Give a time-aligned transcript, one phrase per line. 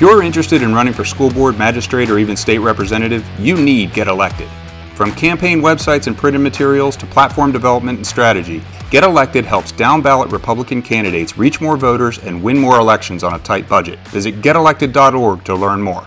[0.00, 3.92] If you're interested in running for school board, magistrate, or even state representative, you need
[3.92, 4.48] Get Elected.
[4.94, 10.00] From campaign websites and printed materials to platform development and strategy, Get Elected helps down
[10.00, 13.98] ballot Republican candidates reach more voters and win more elections on a tight budget.
[14.08, 16.06] Visit getelected.org to learn more.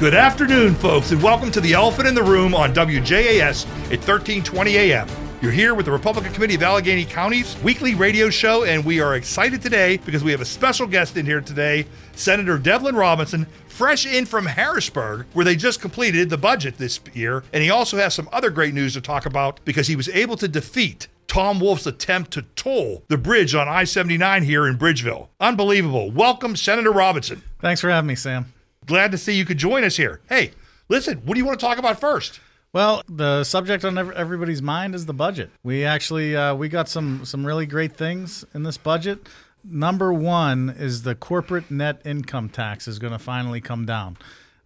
[0.00, 4.76] Good afternoon, folks, and welcome to the Elephant in the Room on WJAS at 1320
[4.76, 5.06] a.m.
[5.40, 9.14] You're here with the Republican Committee of Allegheny County's weekly radio show, and we are
[9.14, 11.86] excited today because we have a special guest in here today,
[12.16, 17.44] Senator Devlin Robinson, fresh in from Harrisburg, where they just completed the budget this year.
[17.52, 20.36] And he also has some other great news to talk about because he was able
[20.38, 25.28] to defeat Tom Wolf's attempt to toll the bridge on I 79 here in Bridgeville.
[25.38, 26.10] Unbelievable.
[26.10, 27.44] Welcome, Senator Robinson.
[27.60, 28.52] Thanks for having me, Sam.
[28.86, 30.20] Glad to see you could join us here.
[30.28, 30.50] Hey,
[30.88, 32.40] listen, what do you want to talk about first?
[32.78, 35.50] Well, the subject on everybody's mind is the budget.
[35.64, 39.26] We actually uh, we got some some really great things in this budget.
[39.64, 44.16] Number one is the corporate net income tax is going to finally come down.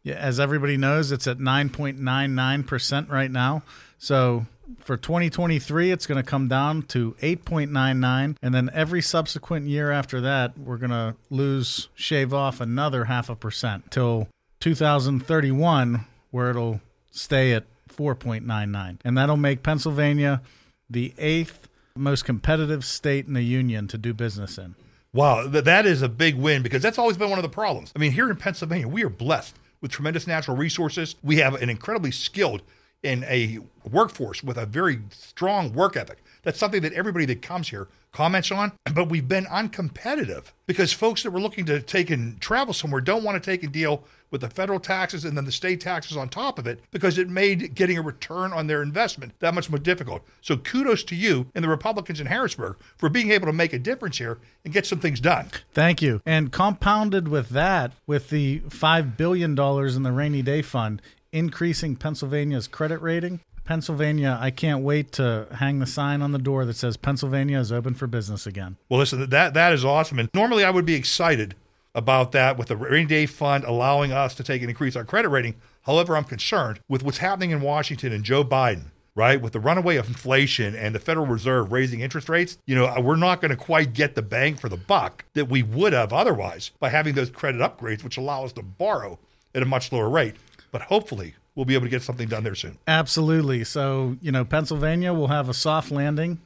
[0.04, 3.62] As everybody knows, it's at 9.99% right now.
[3.96, 4.44] So
[4.80, 8.36] for 2023, it's going to come down to 8.99.
[8.42, 13.30] And then every subsequent year after that, we're going to lose, shave off another half
[13.30, 14.28] a percent till
[14.60, 17.64] 2031, where it'll stay at
[17.96, 18.98] 4.99.
[19.04, 20.42] And that'll make Pennsylvania
[20.88, 24.74] the eighth most competitive state in the union to do business in.
[25.14, 27.92] Wow, that is a big win because that's always been one of the problems.
[27.94, 31.16] I mean, here in Pennsylvania, we are blessed with tremendous natural resources.
[31.22, 32.62] We have an incredibly skilled
[33.04, 33.58] and a
[33.90, 36.22] workforce with a very strong work ethic.
[36.42, 41.22] That's something that everybody that comes here comments on, but we've been uncompetitive because folks
[41.22, 44.40] that were looking to take and travel somewhere don't want to take and deal with
[44.40, 47.74] the federal taxes and then the state taxes on top of it because it made
[47.74, 50.22] getting a return on their investment that much more difficult.
[50.40, 53.78] So kudos to you and the Republicans in Harrisburg for being able to make a
[53.78, 55.48] difference here and get some things done.
[55.74, 56.22] Thank you.
[56.24, 62.68] And compounded with that, with the $5 billion in the rainy day fund, increasing Pennsylvania's
[62.68, 66.96] credit rating, Pennsylvania, I can't wait to hang the sign on the door that says
[66.96, 68.76] Pennsylvania is open for business again.
[68.88, 70.18] Well, listen, that that is awesome.
[70.18, 71.54] And normally I would be excited
[71.94, 75.28] about that with the rainy day fund allowing us to take and increase our credit
[75.28, 75.54] rating.
[75.82, 79.40] However, I'm concerned with what's happening in Washington and Joe Biden, right?
[79.40, 83.16] With the runaway of inflation and the Federal Reserve raising interest rates, you know, we're
[83.16, 86.70] not going to quite get the bang for the buck that we would have otherwise
[86.80, 89.18] by having those credit upgrades, which allow us to borrow
[89.54, 90.36] at a much lower rate.
[90.72, 92.78] But hopefully, we'll be able to get something done there soon.
[92.88, 93.62] Absolutely.
[93.62, 96.40] So, you know, Pennsylvania will have a soft landing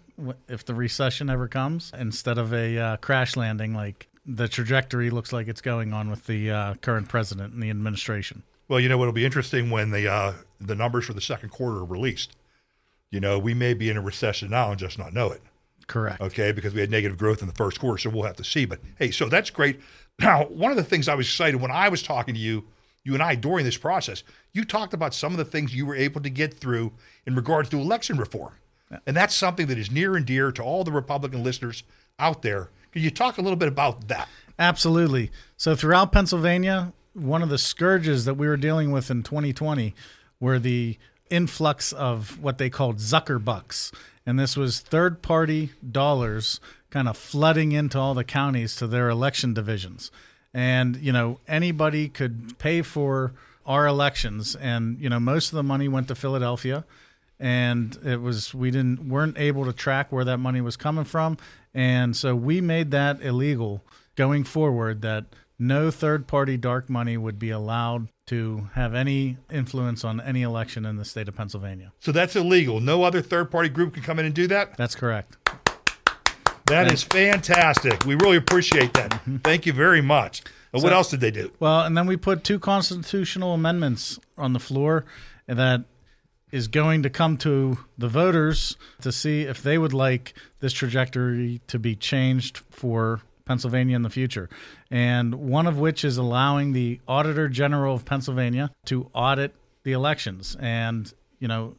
[0.48, 5.32] if the recession ever comes instead of a uh, crash landing like the trajectory looks
[5.32, 8.42] like it's going on with the uh, current president and the administration.
[8.68, 11.78] Well, you know, it'll be interesting when the uh, the numbers for the second quarter
[11.78, 12.36] are released.
[13.10, 15.40] You know, we may be in a recession now and just not know it.
[15.86, 16.20] Correct.
[16.20, 18.64] Okay, because we had negative growth in the first quarter, so we'll have to see.
[18.64, 19.80] But hey, so that's great.
[20.18, 22.64] Now, one of the things I was excited when I was talking to you,
[23.06, 24.22] you and I during this process,
[24.52, 26.92] you talked about some of the things you were able to get through
[27.26, 28.52] in regards to election reform.
[28.90, 28.98] Yeah.
[29.06, 31.82] And that's something that is near and dear to all the Republican listeners
[32.18, 34.26] out there can you talk a little bit about that?
[34.58, 35.30] Absolutely.
[35.58, 39.94] So, throughout Pennsylvania, one of the scourges that we were dealing with in 2020
[40.40, 40.96] were the
[41.28, 43.92] influx of what they called Zucker bucks.
[44.24, 49.10] And this was third party dollars kind of flooding into all the counties to their
[49.10, 50.10] election divisions.
[50.56, 53.32] And, you know, anybody could pay for
[53.66, 54.56] our elections.
[54.56, 56.84] And, you know, most of the money went to Philadelphia
[57.38, 61.36] and it was we didn't weren't able to track where that money was coming from
[61.74, 63.82] and so we made that illegal
[64.14, 65.26] going forward that
[65.58, 70.84] no third party dark money would be allowed to have any influence on any election
[70.84, 71.92] in the state of Pennsylvania.
[72.00, 72.80] So that's illegal.
[72.80, 74.76] No other third party group can come in and do that?
[74.76, 75.36] That's correct.
[76.66, 78.04] That is fantastic.
[78.04, 79.10] We really appreciate that.
[79.10, 79.36] Mm-hmm.
[79.38, 80.42] Thank you very much.
[80.74, 81.52] So, what else did they do?
[81.60, 85.04] Well, and then we put two constitutional amendments on the floor
[85.46, 85.84] that
[86.50, 91.60] is going to come to the voters to see if they would like this trajectory
[91.66, 94.48] to be changed for Pennsylvania in the future.
[94.90, 99.54] And one of which is allowing the Auditor General of Pennsylvania to audit
[99.84, 100.56] the elections.
[100.60, 101.76] And, you know,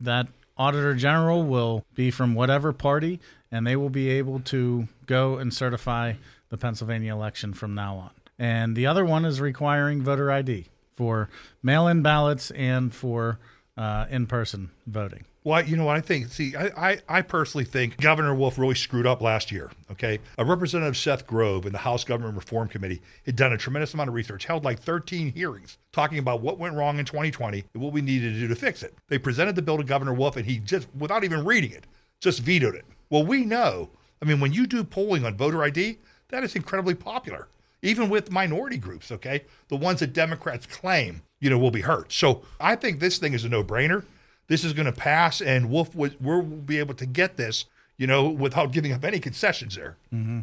[0.00, 3.20] that Auditor General will be from whatever party,
[3.50, 6.14] and they will be able to go and certify
[6.48, 8.10] the Pennsylvania election from now on.
[8.38, 10.66] And the other one is requiring voter ID
[10.96, 11.28] for
[11.62, 13.38] mail in ballots and for
[13.76, 15.24] uh, in person voting.
[15.42, 16.28] Well, you know what I think?
[16.28, 19.70] See, I, I, I, personally think Governor Wolf really screwed up last year.
[19.90, 20.18] Okay.
[20.36, 24.08] A Representative Seth Grove in the House Government Reform Committee had done a tremendous amount
[24.08, 27.94] of research, held like 13 hearings talking about what went wrong in 2020 and what
[27.94, 28.94] we needed to do to fix it.
[29.08, 31.86] They presented the bill to Governor Wolf and he just, without even reading it,
[32.20, 32.84] just vetoed it.
[33.10, 33.90] Well, we know,
[34.22, 35.98] I mean, when you do polling on voter ID,
[36.28, 37.48] that is incredibly popular.
[37.82, 39.42] even with minority groups, okay?
[39.68, 42.12] The ones that Democrats claim, you know, will be hurt.
[42.12, 44.04] So I think this thing is a no brainer.
[44.48, 47.64] This is going to pass, and will we'll be able to get this,
[47.96, 49.96] you know, without giving up any concessions there,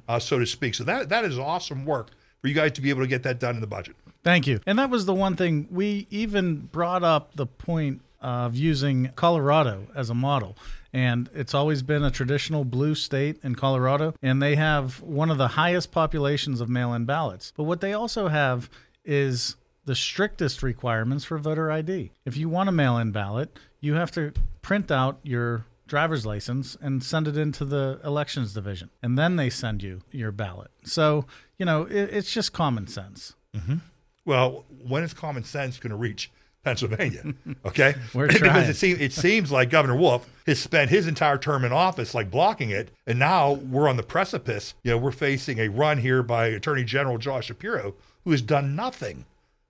[0.08, 0.74] uh, so to speak.
[0.76, 2.10] So that that is awesome work
[2.42, 3.96] for you guys to be able to get that done in the budget.
[4.24, 4.60] Thank you.
[4.66, 9.88] And that was the one thing we even brought up the point of using Colorado
[9.94, 10.58] as a model.
[10.94, 15.38] And it's always been a traditional blue state in Colorado, and they have one of
[15.38, 17.54] the highest populations of mail in ballots.
[17.56, 18.70] But what they also have
[19.04, 19.56] is
[19.86, 22.12] the strictest requirements for voter ID.
[22.26, 26.76] If you want a mail in ballot, you have to print out your driver's license
[26.82, 28.90] and send it into the elections division.
[29.02, 30.72] And then they send you your ballot.
[30.84, 31.26] So,
[31.58, 33.36] you know, it, it's just common sense.
[33.56, 33.78] Mm-hmm.
[34.26, 36.30] Well, when is common sense going to reach
[36.64, 37.24] Pennsylvania?
[37.66, 41.64] Okay, We're because it seems it seems like Governor Wolf has spent his entire term
[41.64, 44.74] in office like blocking it, and now we're on the precipice.
[44.84, 48.76] You know, we're facing a run here by Attorney General Josh Shapiro, who has done
[48.76, 49.26] nothing,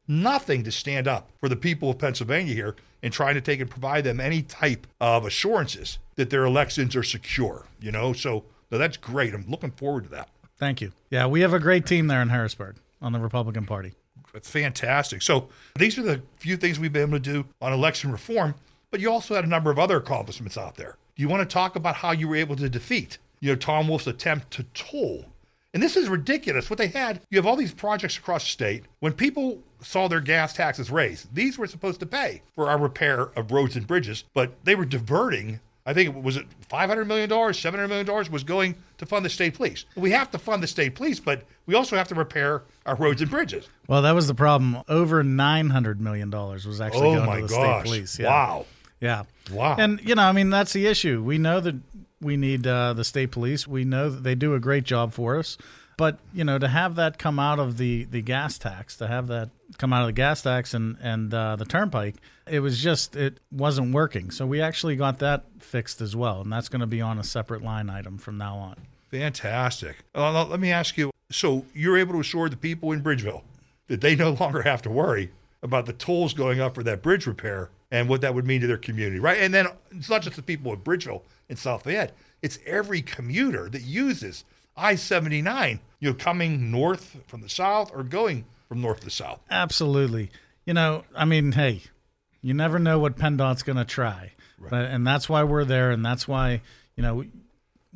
[0.08, 3.70] nothing to stand up for the people of Pennsylvania here and trying to take and
[3.70, 7.66] provide them any type of assurances that their elections are secure.
[7.80, 9.34] You know, so no, that's great.
[9.34, 10.30] I'm looking forward to that.
[10.58, 10.92] Thank you.
[11.10, 13.94] Yeah, we have a great team there in Harrisburg on the Republican Party.
[14.38, 15.24] That's fantastic.
[15.24, 15.50] So
[15.80, 18.54] these are the few things we've been able to do on election reform,
[18.92, 20.96] but you also had a number of other accomplishments out there.
[21.16, 23.88] Do you want to talk about how you were able to defeat, you know, Tom
[23.88, 25.26] Wolf's attempt to toll?
[25.74, 26.70] And this is ridiculous.
[26.70, 28.84] What they had, you have all these projects across the state.
[29.00, 33.32] When people saw their gas taxes raised, these were supposed to pay for our repair
[33.36, 37.08] of roads and bridges, but they were diverting I think it was it five hundred
[37.08, 39.86] million dollars, seven hundred million dollars was going to fund the state police.
[39.96, 43.22] We have to fund the state police, but we also have to repair our roads
[43.22, 43.70] and bridges.
[43.88, 44.84] Well, that was the problem.
[44.90, 47.80] Over nine hundred million dollars was actually Oh going to the gosh!
[47.80, 48.20] state police.
[48.20, 48.28] Yeah.
[48.28, 48.66] Wow!
[49.00, 49.24] Yeah.
[49.52, 49.78] Wow.
[49.80, 51.24] And you know, I mean, that's the issue.
[51.24, 51.76] We know that
[52.20, 53.66] we need uh, the state police.
[53.66, 55.58] We know that they do a great job for us.
[55.96, 59.28] But you know, to have that come out of the the gas tax, to have
[59.28, 62.16] that come out of the gas tax and and uh, the turnpike,
[62.50, 64.32] it was just it wasn't working.
[64.32, 67.24] So we actually got that fixed as well, and that's going to be on a
[67.24, 68.76] separate line item from now on.
[69.12, 69.98] Fantastic.
[70.14, 73.44] Uh, let me ask you so you're able to assure the people in Bridgeville
[73.88, 75.32] that they no longer have to worry
[75.64, 78.68] about the tolls going up for that bridge repair and what that would mean to
[78.68, 79.40] their community, right?
[79.40, 83.70] And then it's not just the people in Bridgeville and South Fayette, it's every commuter
[83.70, 84.44] that uses
[84.76, 89.40] I 79, you know, coming north from the south or going from north to south.
[89.50, 90.30] Absolutely.
[90.66, 91.82] You know, I mean, hey,
[92.48, 96.06] you never know what PennDOT's going to try, but and that's why we're there, and
[96.06, 96.62] that's why
[96.96, 97.30] you know we,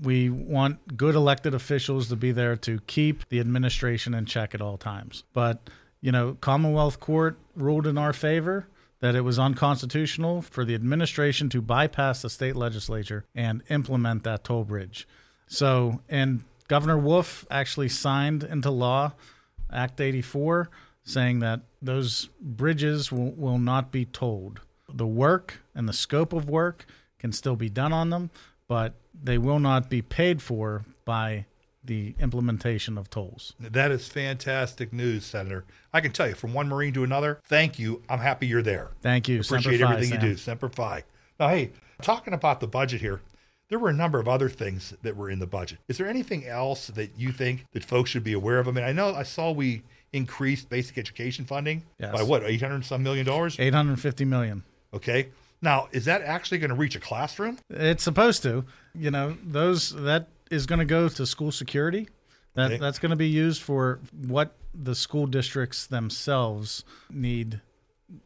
[0.02, 4.60] we want good elected officials to be there to keep the administration in check at
[4.60, 5.24] all times.
[5.32, 5.70] But
[6.02, 8.68] you know, Commonwealth Court ruled in our favor
[9.00, 14.44] that it was unconstitutional for the administration to bypass the state legislature and implement that
[14.44, 15.08] toll bridge.
[15.48, 19.14] So, and Governor Wolf actually signed into law
[19.72, 20.70] Act 84
[21.06, 24.62] saying that those bridges will, will not be tolled.
[24.94, 26.86] The work and the scope of work
[27.20, 28.30] can still be done on them,
[28.68, 28.94] but
[29.24, 31.46] they will not be paid for by
[31.84, 33.54] the implementation of tolls.
[33.60, 35.66] That is fantastic news, Senator.
[35.94, 38.04] I can tell you from one Marine to another, thank you.
[38.08, 38.92] I'm happy you're there.
[39.02, 39.42] Thank you.
[39.42, 40.22] Appreciate Semper Fi, everything Sam.
[40.22, 40.38] you do.
[40.38, 41.04] Semper Fi.
[41.40, 43.22] Now, hey, talking about the budget here,
[43.70, 45.80] there were a number of other things that were in the budget.
[45.88, 48.68] Is there anything else that you think that folks should be aware of?
[48.68, 49.82] I mean, I know I saw we
[50.14, 52.14] increased basic education funding Yes.
[52.14, 53.56] by what, 800 some million dollars?
[53.60, 54.64] 850 million.
[54.94, 55.30] Okay.
[55.62, 57.60] Now, is that actually going to reach a classroom?
[57.70, 58.66] It's supposed to.
[58.96, 62.08] You know, those that is going to go to school security.
[62.56, 62.78] That Okay.
[62.80, 67.62] that's going to be used for what the school districts themselves need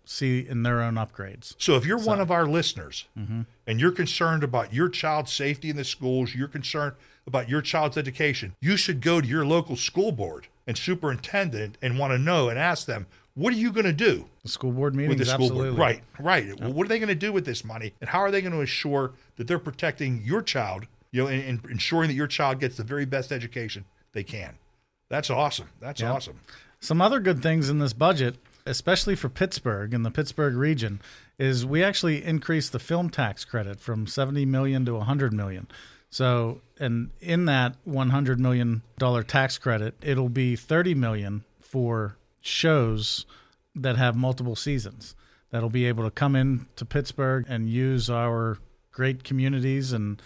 [0.04, 1.54] see in their own upgrades.
[1.60, 3.42] So if you're one of our listeners Mm-hmm.
[3.68, 6.94] and you're concerned about your child's safety in the schools, you're concerned
[7.28, 11.98] about your child's education, you should go to your local school board and superintendent and
[12.00, 14.96] want to know and ask them, what are you going to do The school board
[14.96, 15.70] meetings, with the school absolutely.
[15.72, 15.80] board?
[15.80, 16.60] Right, right.
[16.60, 18.54] Well, what are they going to do with this money and how are they going
[18.54, 22.60] to ensure that they're protecting your child, you know, and, and ensuring that your child
[22.60, 24.56] gets the very best education they can?
[25.10, 25.70] That's awesome.
[25.80, 26.14] That's Yeah.
[26.14, 26.40] awesome.
[26.80, 31.02] Some other good things in this budget, especially for Pittsburgh and the Pittsburgh region,
[31.38, 35.68] is we actually increased the film tax credit from 70 million to 100 million.
[36.16, 43.26] So, and in that 100 million dollar tax credit, it'll be 30 million for shows
[43.76, 45.14] that have multiple seasons.
[45.52, 48.60] That'll be able to come in to Pittsburgh and use our
[48.94, 50.22] great communities and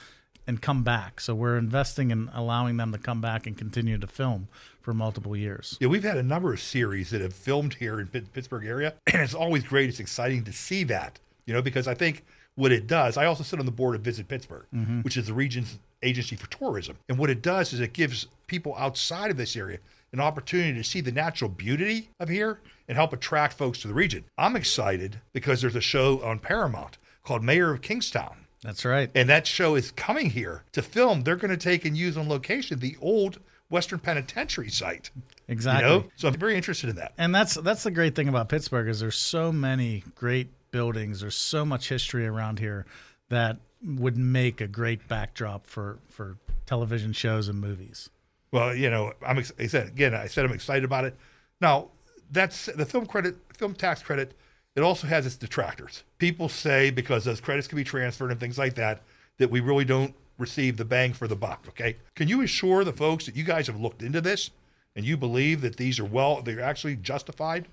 [0.46, 1.20] and come back.
[1.20, 4.48] So we're investing in allowing them to come back and continue to film
[4.82, 5.76] for multiple years.
[5.80, 8.94] Yeah, we've had a number of series that have filmed here in Pitt- Pittsburgh area,
[9.12, 9.90] and it's always great.
[9.90, 12.26] It's exciting to see that, you know, because I think
[12.60, 13.16] what it does.
[13.16, 15.02] I also sit on the board of Visit Pittsburgh, mm-hmm.
[15.02, 18.76] which is the region's agency for tourism, and what it does is it gives people
[18.78, 19.80] outside of this area
[20.12, 23.94] an opportunity to see the natural beauty of here and help attract folks to the
[23.94, 24.26] region.
[24.38, 28.46] I'm excited because there's a show on Paramount called Mayor of Kingstown.
[28.62, 29.10] That's right.
[29.16, 31.24] And that show is coming here to film.
[31.24, 33.40] They're going to take and use on location the old
[33.70, 35.12] Western Penitentiary site.
[35.48, 35.90] Exactly.
[35.90, 36.06] You know?
[36.16, 37.14] So I'm very interested in that.
[37.18, 41.22] And that's that's the great thing about Pittsburgh is there's so many great buildings.
[41.22, 42.86] There's so much history around here
[43.30, 48.10] that would make a great backdrop for for television shows and movies.
[48.52, 51.16] Well, you know, I'm ex- I said again, I said I'm excited about it.
[51.62, 51.90] Now,
[52.32, 54.34] that's the film credit, film tax credit.
[54.76, 56.04] It also has its detractors.
[56.20, 59.02] People say because those credits can be transferred and things like that,
[59.38, 61.66] that we really don't receive the bang for the buck.
[61.70, 64.52] Okay, can you assure the folks that you guys have looked into this
[64.96, 67.68] and you believe that these are well, they're actually justified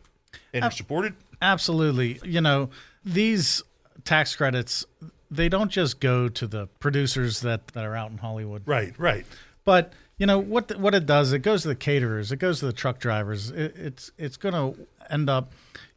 [0.52, 1.14] and are supported?
[1.42, 2.20] Absolutely.
[2.24, 2.70] You know,
[3.04, 3.62] these
[4.04, 4.84] tax credits
[5.30, 8.62] they don't just go to the producers that, that are out in Hollywood.
[8.64, 9.26] Right, right.
[9.64, 11.32] But you know what the, what it does?
[11.32, 12.30] It goes to the caterers.
[12.32, 13.50] It goes to the truck drivers.
[13.50, 15.52] It, it's it's going to end up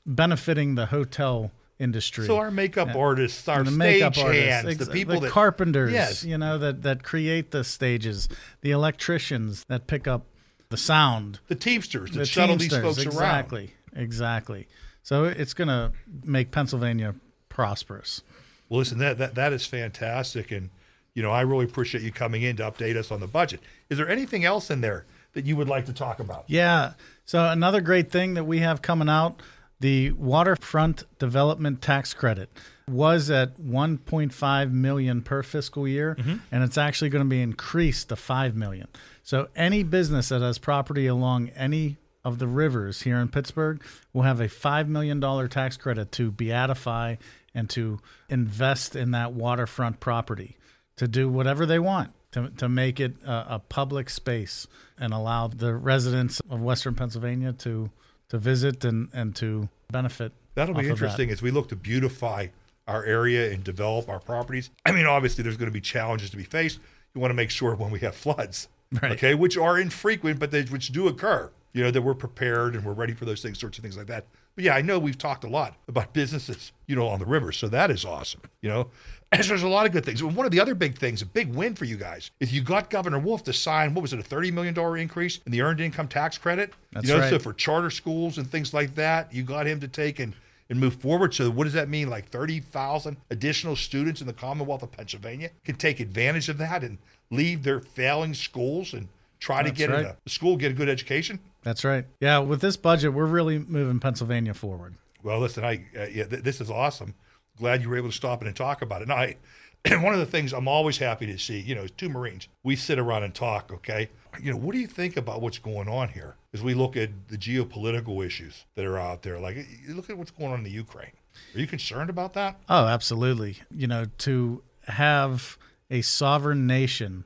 [0.05, 2.25] benefiting the hotel industry.
[2.25, 5.31] So our makeup artists, our the stage makeup hands, artists, the ex- people the that
[5.31, 6.24] carpenters, Yes.
[6.25, 8.27] you know that that create the stages,
[8.62, 10.25] the electricians that pick up
[10.69, 13.13] the sound, the teamsters that the shuttle these Teamsters, folks around.
[13.13, 14.67] exactly, exactly.
[15.10, 15.92] So it's going to
[16.24, 17.16] make Pennsylvania
[17.50, 18.22] prosperous.
[18.70, 20.70] Well, listen, that, that that is fantastic, and
[21.16, 23.60] you know I really appreciate you coming in to update us on the budget.
[23.89, 26.44] Is there anything else in there that you would like to talk about?
[26.46, 26.94] Yeah.
[27.25, 29.42] So another great thing that we have coming out,
[29.80, 32.51] the waterfront development tax credit
[32.88, 36.36] was at 1.5 million per fiscal year mm-hmm.
[36.51, 38.88] and it's actually going to be increased to 5 million.
[39.24, 43.81] So any business that has property along any of the rivers here in Pittsburgh
[44.13, 47.17] will have a 5 million dollar tax credit to beatify
[47.55, 47.99] and to
[48.29, 50.57] invest in that waterfront property
[50.97, 54.67] to do whatever they want to, to make it a, a public space
[54.99, 57.89] and allow the residents of Western Pennsylvania to
[58.29, 60.31] to visit and, and to benefit.
[60.53, 60.91] That'll be of that.
[60.91, 62.47] interesting as we look to beautify
[62.88, 64.69] our area and develop our properties.
[64.85, 66.79] I mean, obviously, there's going to be challenges to be faced.
[67.15, 68.67] You want to make sure when we have floods,
[69.01, 69.13] Right.
[69.13, 72.83] okay, which are infrequent, but they, which do occur, you know, that we're prepared and
[72.83, 74.25] we're ready for those things, sorts of things like that.
[74.55, 77.51] But yeah, I know we've talked a lot about businesses, you know, on the river,
[77.51, 78.89] so that is awesome, you know.
[79.31, 80.21] And there's a lot of good things.
[80.21, 82.61] And one of the other big things, a big win for you guys, is you
[82.61, 85.61] got Governor Wolf to sign what was it, a thirty million dollar increase in the
[85.61, 86.73] earned income tax credit.
[86.91, 87.29] That's you know, right.
[87.29, 90.33] so for charter schools and things like that, you got him to take and
[90.69, 91.33] and move forward.
[91.33, 92.09] So what does that mean?
[92.09, 96.97] Like 30,000 additional students in the Commonwealth of Pennsylvania can take advantage of that and
[97.31, 99.07] leave their failing schools and
[99.39, 99.99] try to get right.
[99.99, 101.39] in a school, get a good education.
[101.63, 102.06] That's right.
[102.20, 104.96] Yeah, with this budget, we're really moving Pennsylvania forward.
[105.24, 107.16] Well, listen, I uh, yeah, th- this is awesome.
[107.58, 109.10] Glad you were able to stop in and talk about it.
[109.10, 109.36] And I,
[109.84, 112.48] and one of the things I'm always happy to see, you know, is two Marines.
[112.63, 113.72] We sit around and talk.
[113.74, 114.10] Okay,
[114.42, 117.10] you know, what do you think about what's going on here as we look at
[117.28, 119.39] the geopolitical issues that are out there?
[119.39, 121.12] Like, look at what's going on in the Ukraine.
[121.56, 122.58] Are you concerned about that?
[122.70, 123.58] Oh, absolutely.
[123.72, 125.58] You know, to have
[125.89, 127.25] a sovereign nation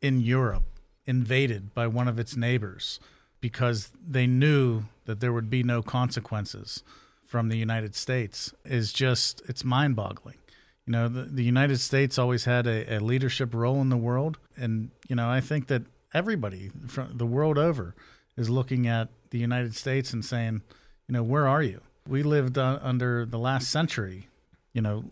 [0.00, 0.64] in Europe
[1.06, 3.00] invaded by one of its neighbors
[3.44, 6.82] because they knew that there would be no consequences
[7.26, 10.38] from the United States is just, it's mind boggling.
[10.86, 14.38] You know, the, the United States always had a, a leadership role in the world.
[14.56, 15.82] And, you know, I think that
[16.14, 17.94] everybody from the world over
[18.34, 20.62] is looking at the United States and saying,
[21.06, 21.82] you know, where are you?
[22.08, 24.28] We lived uh, under the last century,
[24.72, 25.04] you know,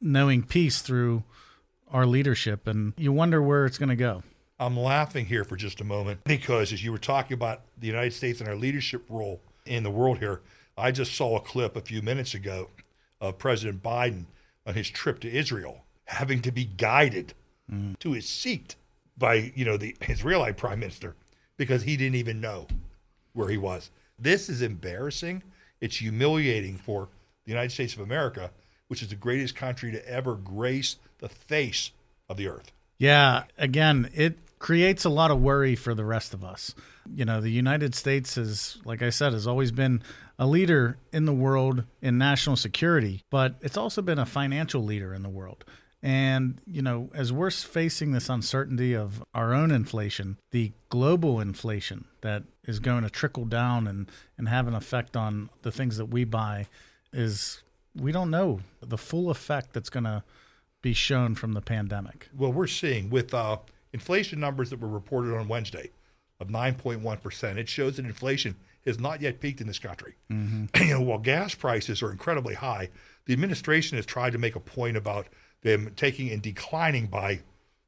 [0.00, 1.24] knowing peace through
[1.90, 4.22] our leadership, and you wonder where it's going to go.
[4.60, 8.12] I'm laughing here for just a moment because as you were talking about the United
[8.12, 10.42] States and our leadership role in the world here,
[10.76, 12.68] I just saw a clip a few minutes ago
[13.22, 14.26] of President Biden
[14.66, 17.32] on his trip to Israel having to be guided
[17.72, 17.98] mm.
[18.00, 18.76] to his seat
[19.16, 21.16] by, you know, the Israeli prime minister
[21.56, 22.66] because he didn't even know
[23.32, 23.90] where he was.
[24.18, 25.42] This is embarrassing.
[25.80, 27.08] It's humiliating for
[27.46, 28.50] the United States of America,
[28.88, 31.92] which is the greatest country to ever grace the face
[32.28, 32.72] of the earth.
[32.98, 36.74] Yeah, again, it creates a lot of worry for the rest of us.
[37.12, 40.02] You know, the United States is, like I said, has always been
[40.38, 45.12] a leader in the world in national security, but it's also been a financial leader
[45.12, 45.64] in the world.
[46.02, 52.04] And, you know, as we're facing this uncertainty of our own inflation, the global inflation
[52.20, 56.06] that is going to trickle down and, and have an effect on the things that
[56.06, 56.66] we buy
[57.12, 57.62] is
[57.98, 60.22] we don't know the full effect that's going to
[60.82, 62.28] be shown from the pandemic.
[62.36, 63.58] well, we're seeing with uh,
[63.92, 65.90] inflation numbers that were reported on Wednesday
[66.38, 68.56] of 9.1%, it shows that inflation
[68.86, 70.14] has not yet peaked in this country.
[70.28, 70.88] you mm-hmm.
[70.90, 72.88] know, while gas prices are incredibly high,
[73.26, 75.26] the administration has tried to make a point about
[75.62, 77.40] them taking and declining by,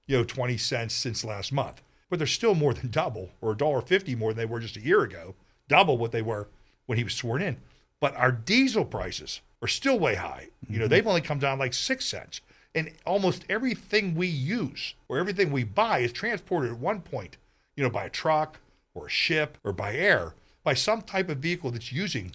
[0.06, 1.82] you know, 20 cents since last month.
[2.10, 5.02] but they're still more than double or $1.50 more than they were just a year
[5.02, 5.34] ago,
[5.66, 6.48] double what they were
[6.84, 7.56] when he was sworn in.
[8.00, 10.48] But our diesel prices are still way high.
[10.68, 10.90] You know, mm-hmm.
[10.90, 12.42] they've only come down like six cents.
[12.74, 17.36] And almost everything we use or everything we buy is transported at one point,
[17.76, 18.60] you know, by a truck
[18.94, 22.32] or a ship or by air, by some type of vehicle that's using,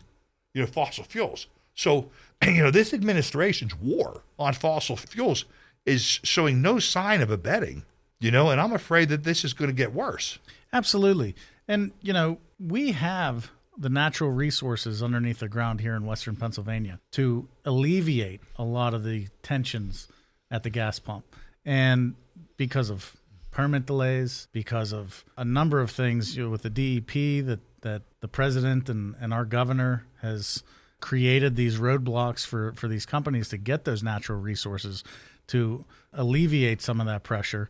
[0.53, 1.47] you know, fossil fuels.
[1.73, 2.09] So,
[2.45, 5.45] you know, this administration's war on fossil fuels
[5.85, 7.83] is showing no sign of abating,
[8.19, 10.37] you know, and I'm afraid that this is going to get worse.
[10.73, 11.35] Absolutely.
[11.67, 16.99] And, you know, we have the natural resources underneath the ground here in Western Pennsylvania
[17.11, 20.07] to alleviate a lot of the tensions
[20.49, 21.25] at the gas pump.
[21.65, 22.15] And
[22.55, 23.15] because of
[23.51, 28.03] permit delays, because of a number of things you know, with the DEP that, that
[28.19, 30.63] the president and, and our governor has
[30.99, 35.03] created these roadblocks for, for these companies to get those natural resources
[35.47, 37.69] to alleviate some of that pressure.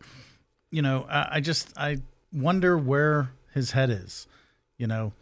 [0.70, 1.98] You know, I, I just I
[2.32, 4.26] wonder where his head is.
[4.76, 5.12] You know,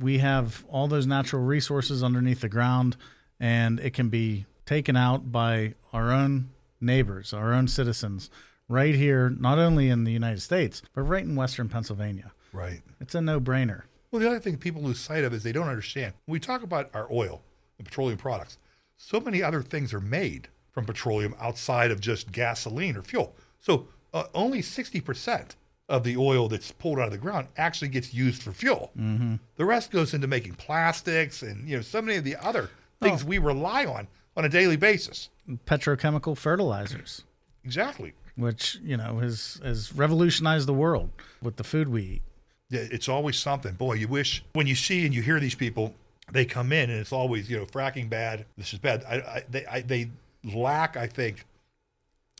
[0.00, 2.96] we have all those natural resources underneath the ground,
[3.38, 6.50] and it can be taken out by our own
[6.84, 8.30] neighbors, our own citizens,
[8.68, 12.32] right here, not only in the United States, but right in Western Pennsylvania.
[12.52, 12.82] Right.
[13.00, 13.82] It's a no brainer.
[14.10, 16.14] Well, the other thing people lose sight of is they don't understand.
[16.26, 17.42] When we talk about our oil
[17.78, 18.58] and petroleum products,
[18.96, 23.34] so many other things are made from petroleum outside of just gasoline or fuel.
[23.60, 25.56] So uh, only 60%
[25.88, 28.90] of the oil that's pulled out of the ground actually gets used for fuel.
[28.98, 29.34] Mm-hmm.
[29.56, 32.70] The rest goes into making plastics and you know so many of the other
[33.02, 33.26] things Oh.
[33.26, 35.28] we rely on on a daily basis.
[35.66, 37.22] Petrochemical fertilizers,
[37.64, 38.14] Exactly.
[38.36, 41.10] which, you know, has, has revolutionized the world
[41.42, 42.22] with the food we eat.
[42.70, 43.74] Yeah, it's always something.
[43.74, 45.94] Boy, you wish when you see and you hear these people,
[46.32, 48.46] they come in and it's always you know fracking bad.
[48.56, 49.04] This is bad.
[49.06, 50.10] I, I, they I, they
[50.42, 51.44] lack, I think,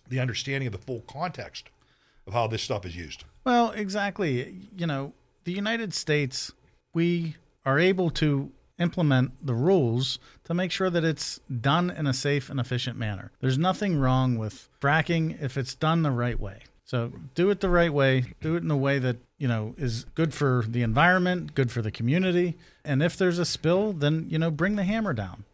[0.08, 1.68] the understanding of the full context
[2.26, 3.24] of how this stuff is used.
[3.44, 4.54] Well, exactly.
[4.74, 5.12] You know,
[5.44, 6.50] the United States,
[6.94, 7.36] we
[7.66, 12.50] are able to implement the rules to make sure that it's done in a safe
[12.50, 13.30] and efficient manner.
[13.40, 16.60] There's nothing wrong with fracking if it's done the right way.
[16.84, 20.04] So do it the right way, do it in a way that, you know, is
[20.14, 22.56] good for the environment, good for the community.
[22.84, 25.44] And if there's a spill, then, you know, bring the hammer down.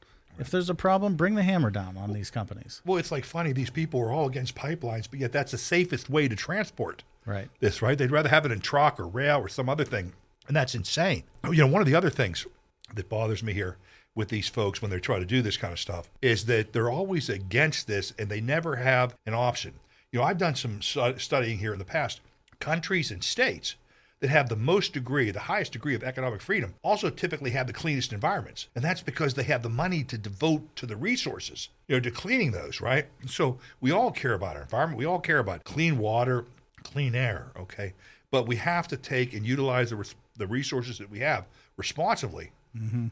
[0.40, 2.80] If there's a problem, bring the hammer down on these companies.
[2.84, 3.52] Well, it's like funny.
[3.52, 7.48] These people are all against pipelines, but yet that's the safest way to transport Right.
[7.60, 7.96] this, right?
[7.96, 10.14] They'd rather have it in truck or rail or some other thing,
[10.48, 11.24] and that's insane.
[11.44, 12.46] You know, one of the other things
[12.94, 13.76] that bothers me here
[14.14, 16.90] with these folks when they try to do this kind of stuff is that they're
[16.90, 19.74] always against this and they never have an option.
[20.12, 22.20] You know, I've done some studying here in the past.
[22.58, 23.76] Countries and states
[24.20, 27.72] that have the most degree, the highest degree of economic freedom, also typically have the
[27.72, 28.68] cleanest environments.
[28.74, 32.10] And that's because they have the money to devote to the resources, you know, to
[32.10, 33.06] cleaning those, right?
[33.26, 34.98] So we all care about our environment.
[34.98, 36.44] We all care about clean water,
[36.82, 37.94] clean air, okay?
[38.30, 41.46] But we have to take and utilize the, res- the resources that we have
[41.78, 42.50] responsibly,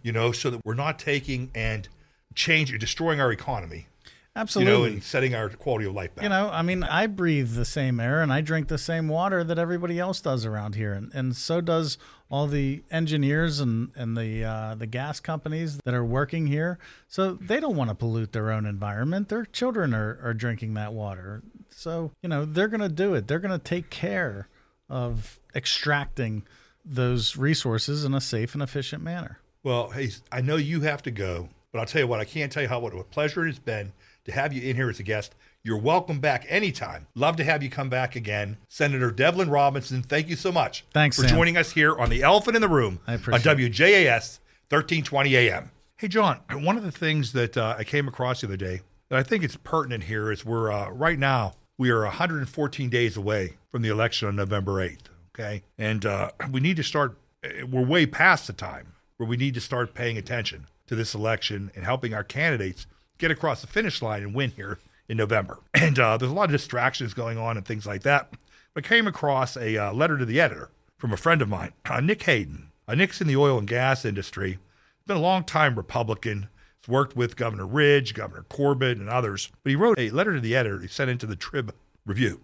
[0.02, 1.88] you know, so that we're not taking and
[2.34, 3.88] changing, destroying our economy,
[4.36, 4.72] Absolutely.
[4.72, 6.22] you know, and setting our quality of life back.
[6.22, 9.42] You know, I mean, I breathe the same air and I drink the same water
[9.42, 11.98] that everybody else does around here, and, and so does
[12.30, 16.78] all the engineers and and the uh, the gas companies that are working here.
[17.08, 19.28] So they don't want to pollute their own environment.
[19.28, 21.42] Their children are, are drinking that water.
[21.70, 23.26] So you know they're going to do it.
[23.26, 24.48] They're going to take care
[24.88, 26.44] of extracting
[26.84, 29.40] those resources in a safe and efficient manner.
[29.64, 32.50] Well, hey, I know you have to go, but I'll tell you what, I can't
[32.52, 33.92] tell you how what a pleasure it has been
[34.24, 35.34] to have you in here as a guest.
[35.64, 37.08] You're welcome back anytime.
[37.16, 38.58] Love to have you come back again.
[38.68, 41.36] Senator Devlin Robinson, thank you so much Thanks, for Sam.
[41.36, 44.38] joining us here on the Elephant in the Room I on WJAS
[44.70, 45.70] 1320 AM.
[45.96, 49.18] Hey, John, one of the things that uh, I came across the other day that
[49.18, 53.56] I think is pertinent here is we're uh, right now, we are 114 days away
[53.72, 55.06] from the election on November 8th.
[55.34, 55.64] Okay.
[55.76, 59.54] And uh, we need to start, uh, we're way past the time where we need
[59.54, 62.86] to start paying attention to this election and helping our candidates
[63.18, 64.78] get across the finish line and win here
[65.08, 65.58] in November.
[65.74, 68.30] And uh, there's a lot of distractions going on and things like that.
[68.74, 71.72] But I came across a uh, letter to the editor from a friend of mine,
[71.84, 72.70] uh, Nick Hayden.
[72.86, 74.58] Uh, Nick's in the oil and gas industry.
[75.06, 76.48] Been a long time Republican.
[76.80, 79.50] He's worked with Governor Ridge, Governor Corbett, and others.
[79.62, 81.74] But he wrote a letter to the editor he sent into the Trib
[82.06, 82.40] Review.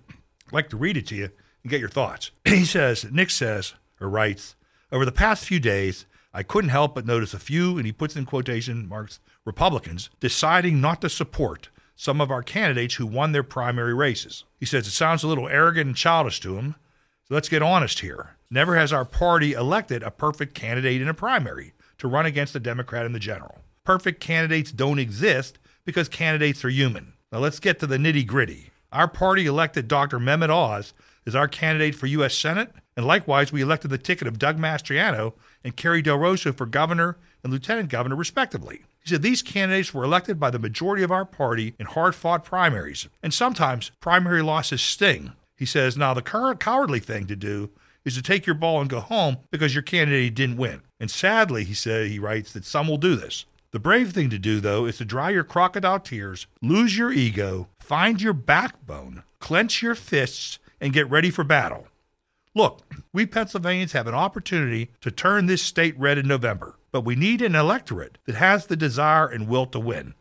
[0.46, 1.30] I'd like to read it to you
[1.62, 2.30] and get your thoughts.
[2.44, 4.54] He says, Nick says, or writes,
[4.90, 8.16] over the past few days, I couldn't help but notice a few, and he puts
[8.16, 13.44] in quotation marks, Republicans deciding not to support some of our candidates who won their
[13.44, 14.42] primary races.
[14.58, 16.74] He says it sounds a little arrogant and childish to him,
[17.28, 18.36] so let's get honest here.
[18.50, 22.60] Never has our party elected a perfect candidate in a primary to run against a
[22.60, 23.60] Democrat in the general.
[23.84, 27.12] Perfect candidates don't exist because candidates are human.
[27.30, 28.70] Now let's get to the nitty gritty.
[28.92, 30.18] Our party elected Dr.
[30.18, 30.94] Mehmet Oz
[31.26, 32.36] as our candidate for U.S.
[32.36, 36.66] Senate, and likewise, we elected the ticket of Doug Mastriano and Carrie Del Rosso for
[36.66, 38.82] governor and lieutenant governor, respectively.
[39.00, 42.44] He said these candidates were elected by the majority of our party in hard fought
[42.44, 45.32] primaries, and sometimes primary losses sting.
[45.56, 47.70] He says, now the current cowardly thing to do
[48.04, 50.82] is to take your ball and go home because your candidate didn't win.
[51.00, 53.46] And sadly, he said, he writes that some will do this.
[53.70, 57.68] The brave thing to do, though, is to dry your crocodile tears, lose your ego,
[57.80, 61.88] find your backbone, clench your fists, and get ready for battle.
[62.54, 67.16] Look, we Pennsylvanians have an opportunity to turn this state red in November, but we
[67.16, 70.12] need an electorate that has the desire and will to win.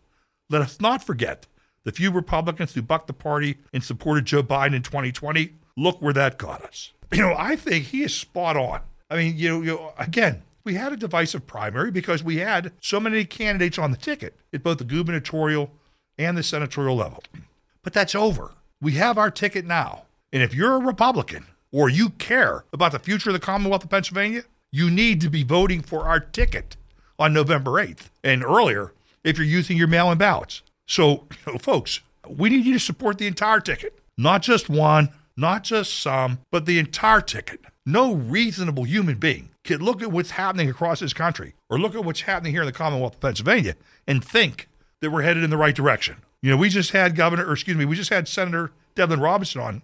[0.49, 1.47] Let us not forget
[1.83, 5.53] the few Republicans who bucked the party and supported Joe Biden in 2020.
[5.75, 6.91] Look where that got us.
[7.13, 8.79] You know, I think he is spot on.
[9.07, 12.71] I mean, you know, you know again, we had a divisive primary because we had
[12.79, 15.69] so many candidates on the ticket at both the gubernatorial
[16.17, 17.21] and the senatorial level.
[17.83, 18.53] But that's over.
[18.81, 20.05] We have our ticket now.
[20.33, 23.91] And if you're a Republican or you care about the future of the Commonwealth of
[23.91, 24.41] Pennsylvania,
[24.71, 26.75] you need to be voting for our ticket
[27.19, 28.93] on November 8th and earlier
[29.23, 30.63] if you're using your mail in ballots.
[30.87, 35.09] So, you know, folks, we need you to support the entire ticket, not just one,
[35.37, 37.59] not just some, but the entire ticket.
[37.85, 42.03] No reasonable human being can look at what's happening across this country or look at
[42.03, 43.75] what's happening here in the Commonwealth of Pennsylvania
[44.07, 44.67] and think
[45.01, 46.17] that we're headed in the right direction.
[46.41, 49.61] You know, we just had Governor, or excuse me, we just had Senator Devlin Robinson
[49.61, 49.81] on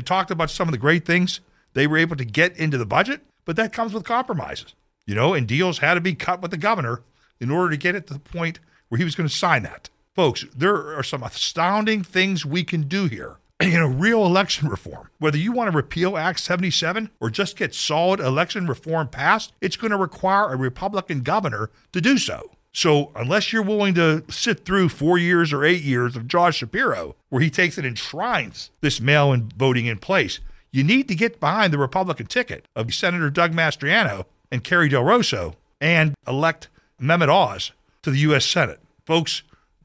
[0.00, 1.40] and talked about some of the great things
[1.74, 5.34] they were able to get into the budget, but that comes with compromises, you know,
[5.34, 7.02] and deals had to be cut with the governor
[7.38, 9.90] in order to get it to the point where he was going to sign that.
[10.16, 13.36] Folks, there are some astounding things we can do here.
[13.60, 15.10] in know, real election reform.
[15.18, 19.76] Whether you want to repeal Act 77 or just get solid election reform passed, it's
[19.76, 22.52] going to require a Republican governor to do so.
[22.72, 27.16] So, unless you're willing to sit through four years or eight years of Josh Shapiro,
[27.28, 30.38] where he takes and enshrines this mail in voting in place,
[30.70, 35.02] you need to get behind the Republican ticket of Senator Doug Mastriano and Carrie Del
[35.02, 36.68] Rosso and elect
[37.00, 38.44] Mehmet Oz to the U.S.
[38.44, 38.80] Senate.
[39.04, 39.42] Folks,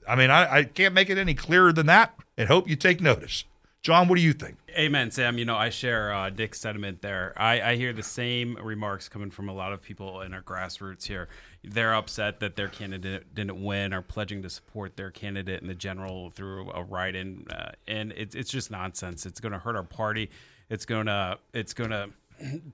[0.07, 3.01] I mean, I, I can't make it any clearer than that and hope you take
[3.01, 3.45] notice.
[3.85, 4.57] John, what do you think?
[4.75, 5.37] Amen, Sam.
[5.37, 7.35] You know, I share uh, Dick's sentiment there.
[7.37, 11.05] I, I hear the same remarks coming from a lot of people in our grassroots
[11.05, 11.29] here.
[11.63, 15.75] They're upset that their candidate didn't win, or pledging to support their candidate in the
[15.75, 19.27] general through a write-in, uh, and it's it's just nonsense.
[19.27, 20.31] It's going to hurt our party.
[20.67, 22.09] It's going to it's going to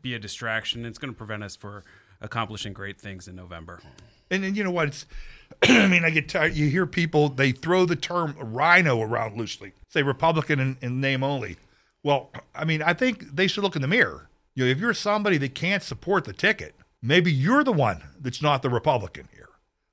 [0.02, 0.86] be a distraction.
[0.86, 1.84] It's going to prevent us for
[2.21, 3.82] accomplishing great things in November.
[4.30, 4.88] And, and you know what?
[4.88, 5.06] It's,
[5.63, 6.55] I mean, I get tired.
[6.55, 11.23] You hear people they throw the term RINO around loosely, say Republican in, in name
[11.23, 11.57] only.
[12.03, 14.29] Well, I mean, I think they should look in the mirror.
[14.55, 18.41] You know, if you're somebody that can't support the ticket, maybe you're the one that's
[18.41, 19.49] not the Republican here.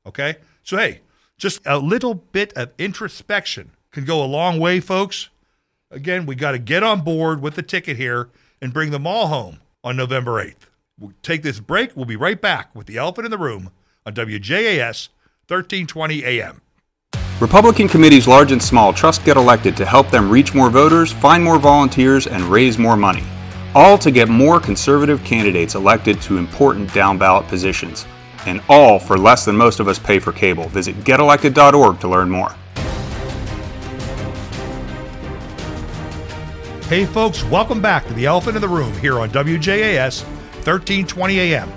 [0.06, 0.36] Okay?
[0.62, 1.00] So, hey,
[1.36, 5.28] just a little bit of introspection can go a long way, folks.
[5.90, 8.28] Again, we got to get on board with the ticket here
[8.60, 10.68] and bring them all home on November 8th.
[10.98, 11.96] We'll take this break.
[11.96, 13.70] We'll be right back with the elephant in the room
[14.04, 15.08] on WJAS
[15.48, 16.60] 1320 AM.
[17.40, 21.42] Republican committees large and small trust Get Elected to help them reach more voters, find
[21.42, 23.24] more volunteers, and raise more money.
[23.74, 28.04] All to get more conservative candidates elected to important down ballot positions.
[28.44, 30.68] And all for less than most of us pay for cable.
[30.68, 32.54] Visit getelected.org to learn more.
[36.88, 40.24] Hey, folks, welcome back to the Elephant in the Room here on WJAS
[40.64, 41.72] 1320 AM.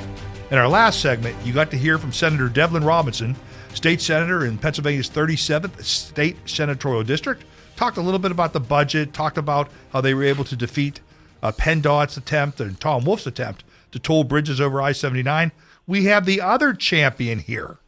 [0.50, 3.36] In our last segment, you got to hear from Senator Devlin Robinson
[3.74, 7.44] state senator in Pennsylvania's 37th state senatorial district.
[7.76, 11.02] Talked a little bit about the budget, talked about how they were able to defeat
[11.42, 15.52] uh, PennDOT's attempt and Tom Wolf's attempt to toll bridges over I 79.
[15.88, 17.80] We have the other champion here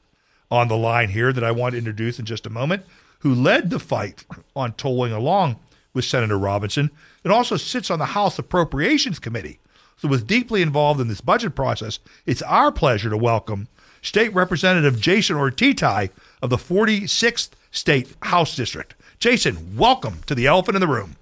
[0.50, 2.86] on the line here that I want to introduce in just a moment,
[3.20, 5.60] who led the fight on tolling along
[5.94, 6.92] with Senator Robinson
[7.24, 9.60] and also sits on the House Appropriations Committee.
[9.98, 12.00] So, was deeply involved in this budget process.
[12.26, 13.68] It's our pleasure to welcome
[14.04, 16.12] State Representative Jason Ortitay
[16.42, 18.94] of the 46th State House District.
[19.18, 21.16] Jason, welcome to the Elephant in the Room.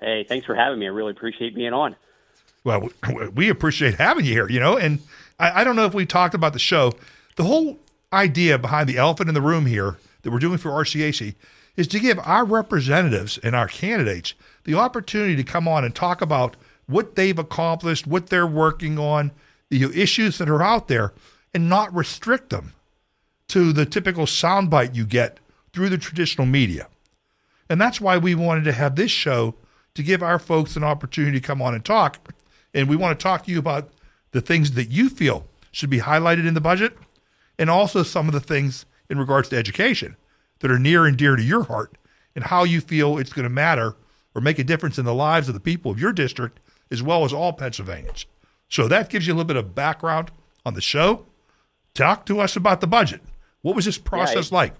[0.00, 0.86] Hey, thanks for having me.
[0.86, 1.94] I really appreciate being on.
[2.64, 2.88] Well,
[3.34, 5.00] we appreciate having you here, you know, and
[5.38, 6.94] I, I don't know if we talked about the show.
[7.36, 7.78] The whole
[8.12, 11.34] idea behind the elephant in the room here that we're doing for RCAC
[11.76, 14.34] is to give our representatives and our candidates
[14.64, 19.30] the opportunity to come on and talk about what they've accomplished, what they're working on,
[19.68, 21.12] the issues that are out there,
[21.52, 22.74] and not restrict them
[23.48, 25.38] to the typical soundbite you get
[25.72, 26.88] through the traditional media.
[27.68, 29.54] And that's why we wanted to have this show
[29.94, 32.32] to give our folks an opportunity to come on and talk.
[32.74, 33.90] And we want to talk to you about
[34.32, 36.96] the things that you feel should be highlighted in the budget
[37.58, 40.16] and also some of the things in regards to education
[40.60, 41.96] that are near and dear to your heart
[42.34, 43.96] and how you feel it's going to matter
[44.34, 46.60] or make a difference in the lives of the people of your district
[46.90, 48.26] as well as all Pennsylvanians.
[48.68, 50.30] So that gives you a little bit of background
[50.64, 51.26] on the show.
[51.94, 53.20] Talk to us about the budget.
[53.62, 54.74] What was this process Yeah, it- like?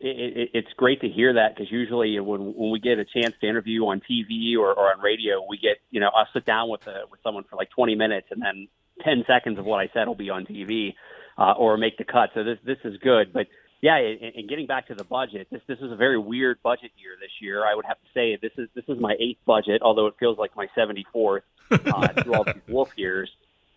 [0.00, 3.34] It, it, it's great to hear that because usually when when we get a chance
[3.40, 6.68] to interview on TV or, or on radio, we get you know I'll sit down
[6.68, 8.68] with a, with someone for like 20 minutes and then
[9.02, 10.94] 10 seconds of what I said will be on TV
[11.36, 12.30] uh, or make the cut.
[12.34, 13.48] So this this is good, but
[13.80, 17.12] yeah, and, getting back to the budget, this this is a very weird budget year
[17.20, 17.64] this year.
[17.64, 20.38] I would have to say this is this is my eighth budget, although it feels
[20.38, 23.30] like my 74th uh, through all these wolf years.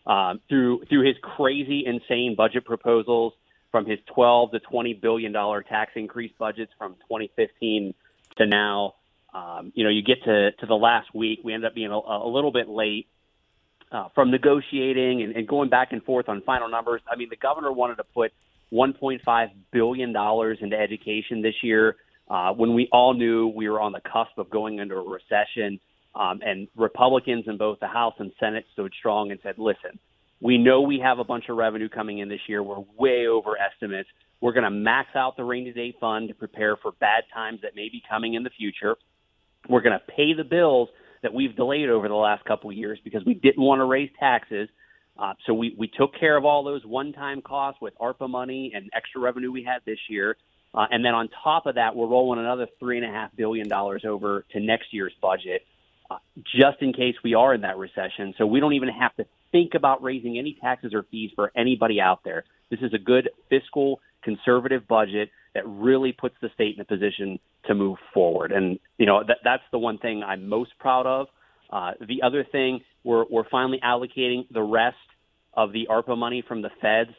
[0.05, 3.33] Um, through through his crazy, insane budget proposals,
[3.71, 7.93] from his 12 to 20 billion dollar tax increase budgets from 2015
[8.37, 8.95] to now.
[9.33, 11.97] Um, you know, you get to to the last week, we end up being a,
[11.97, 13.07] a little bit late
[13.91, 17.01] uh, from negotiating and, and going back and forth on final numbers.
[17.09, 18.33] I mean, the governor wanted to put
[18.73, 21.95] 1.5 billion dollars into education this year
[22.29, 25.79] uh, when we all knew we were on the cusp of going into a recession.
[26.13, 29.99] Um, and Republicans in both the House and Senate stood strong and said, "Listen,
[30.41, 32.61] we know we have a bunch of revenue coming in this year.
[32.61, 34.09] We're way over estimates.
[34.41, 37.75] We're going to max out the rainy day fund to prepare for bad times that
[37.75, 38.97] may be coming in the future.
[39.69, 40.89] We're going to pay the bills
[41.21, 44.09] that we've delayed over the last couple of years because we didn't want to raise
[44.19, 44.67] taxes.
[45.17, 48.89] Uh, so we, we took care of all those one-time costs with ARPA money and
[48.95, 50.35] extra revenue we had this year.
[50.73, 53.67] Uh, and then on top of that, we're rolling another three and a half billion
[53.67, 55.67] dollars over to next year's budget,
[56.43, 58.33] just in case we are in that recession.
[58.37, 61.99] So we don't even have to think about raising any taxes or fees for anybody
[61.99, 62.43] out there.
[62.69, 67.39] This is a good fiscal conservative budget that really puts the state in a position
[67.65, 68.51] to move forward.
[68.51, 71.27] And you know that that's the one thing I'm most proud of.
[71.69, 74.95] Uh, the other thing, we're we're finally allocating the rest
[75.53, 77.11] of the ARPA money from the feds,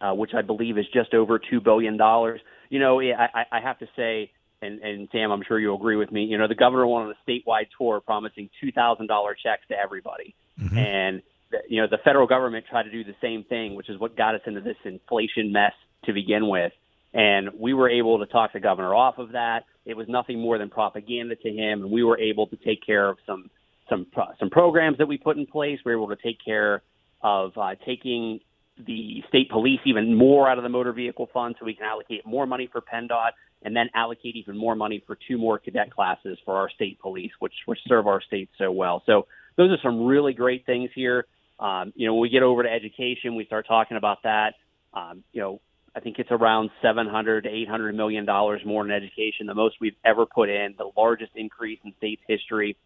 [0.00, 2.40] uh, which I believe is just over two billion dollars.
[2.70, 4.32] You know, I I have to say,
[4.64, 6.24] and, and Sam, I'm sure you'll agree with me.
[6.24, 9.74] You know, the governor went on a statewide tour promising two thousand dollar checks to
[9.76, 10.34] everybody,
[10.78, 13.98] and the- you know the federal government tried to do the same thing, which is
[13.98, 15.72] what got us into this inflation mess
[16.04, 16.72] to begin with.
[17.12, 19.64] And we were able to talk the governor off of that.
[19.86, 23.08] It was nothing more than propaganda to him, and we were able to take care
[23.08, 23.50] of some
[23.88, 24.06] some
[24.40, 25.78] some programs that we put in place.
[25.84, 26.82] We were able to take care
[27.22, 28.40] of uh, taking
[28.78, 32.26] the state police even more out of the motor vehicle fund, so we can allocate
[32.26, 33.30] more money for PennDOT,
[33.62, 37.30] and then allocate even more money for two more cadet classes for our state police,
[37.38, 39.02] which which serve our state so well.
[39.06, 41.26] So those are some really great things here.
[41.58, 44.54] Um, you know, when we get over to education, we start talking about that.
[44.92, 45.60] Um, you know,
[45.96, 49.96] I think it's around 700 to 800 million dollars more in education, the most we've
[50.04, 52.76] ever put in, the largest increase in state's history.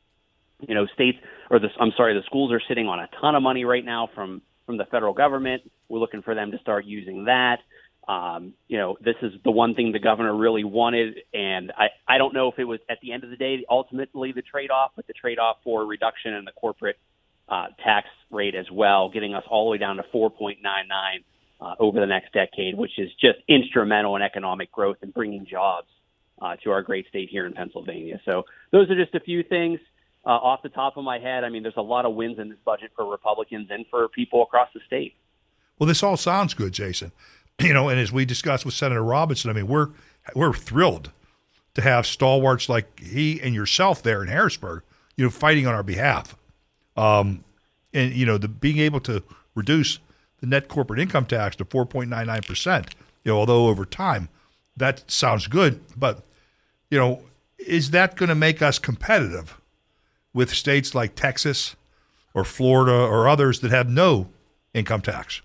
[0.61, 1.19] You know, states
[1.51, 4.11] or the I'm sorry, the schools are sitting on a ton of money right now
[4.15, 5.63] from from the federal government.
[5.89, 7.61] We're looking for them to start using that.
[8.07, 12.19] Um, you know, this is the one thing the governor really wanted, and I I
[12.19, 14.91] don't know if it was at the end of the day ultimately the trade off,
[14.95, 16.99] but the trade off for reduction in the corporate
[17.49, 20.57] uh, tax rate as well, getting us all the way down to 4.99
[21.61, 25.89] uh, over the next decade, which is just instrumental in economic growth and bringing jobs
[26.43, 28.21] uh, to our great state here in Pennsylvania.
[28.27, 29.81] So those are just a few things
[30.29, 31.43] uh, off the top of my head.
[31.43, 34.43] I mean, there's a lot of wins in this budget for Republicans and for people
[34.43, 35.15] across the state.
[35.79, 37.11] Well, this all sounds good, Jason.
[37.61, 39.89] You know, and as we discussed with Senator Robinson, I mean, we're
[40.33, 41.11] we're thrilled
[41.75, 44.85] to have stalwarts like he and yourself there in Harrisburg,
[45.17, 46.37] you know, fighting on our behalf.
[46.97, 47.43] Um,
[47.93, 49.25] and you know, the being able to
[49.57, 49.99] reduce
[50.39, 52.95] the net corporate income tax to 4.99 percent.
[53.25, 54.29] You know, although over time
[54.77, 56.25] that sounds good, but
[56.93, 57.23] you know,
[57.59, 59.59] is that going to make us competitive
[60.33, 61.77] with states like Texas
[62.35, 64.29] or Florida or others that have no
[64.75, 65.43] income tax?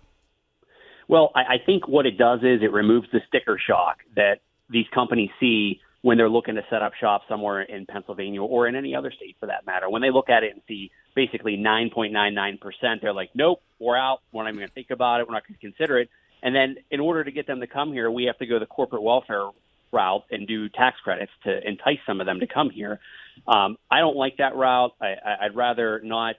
[1.08, 4.86] Well, I, I think what it does is it removes the sticker shock that these
[4.93, 8.93] companies see when they're looking to set up shop somewhere in Pennsylvania or in any
[8.93, 9.89] other state for that matter.
[9.89, 14.19] When they look at it and see basically 9.99%, they're like, nope, we're out.
[14.32, 15.28] We're not even going to think about it.
[15.28, 16.10] We're not going to consider it.
[16.41, 18.65] And then in order to get them to come here, we have to go the
[18.65, 19.50] corporate welfare
[19.93, 23.00] route and do tax credits to entice some of them to come here.
[23.48, 24.91] Um, I don't like that route.
[25.02, 26.36] I, I, I'd rather not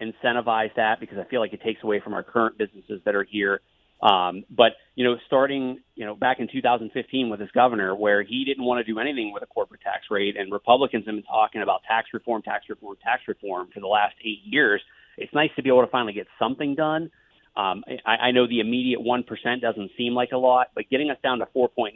[0.00, 3.24] incentivize that because I feel like it takes away from our current businesses that are
[3.24, 3.60] here.
[4.02, 8.44] Um, but you know, starting you know back in 2015 with this governor, where he
[8.44, 11.62] didn't want to do anything with a corporate tax rate, and Republicans have been talking
[11.62, 14.80] about tax reform, tax reform, tax reform for the last eight years.
[15.18, 17.10] It's nice to be able to finally get something done.
[17.54, 21.10] Um, I, I know the immediate one percent doesn't seem like a lot, but getting
[21.10, 21.94] us down to 4.99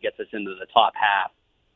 [0.00, 1.32] gets us into the top half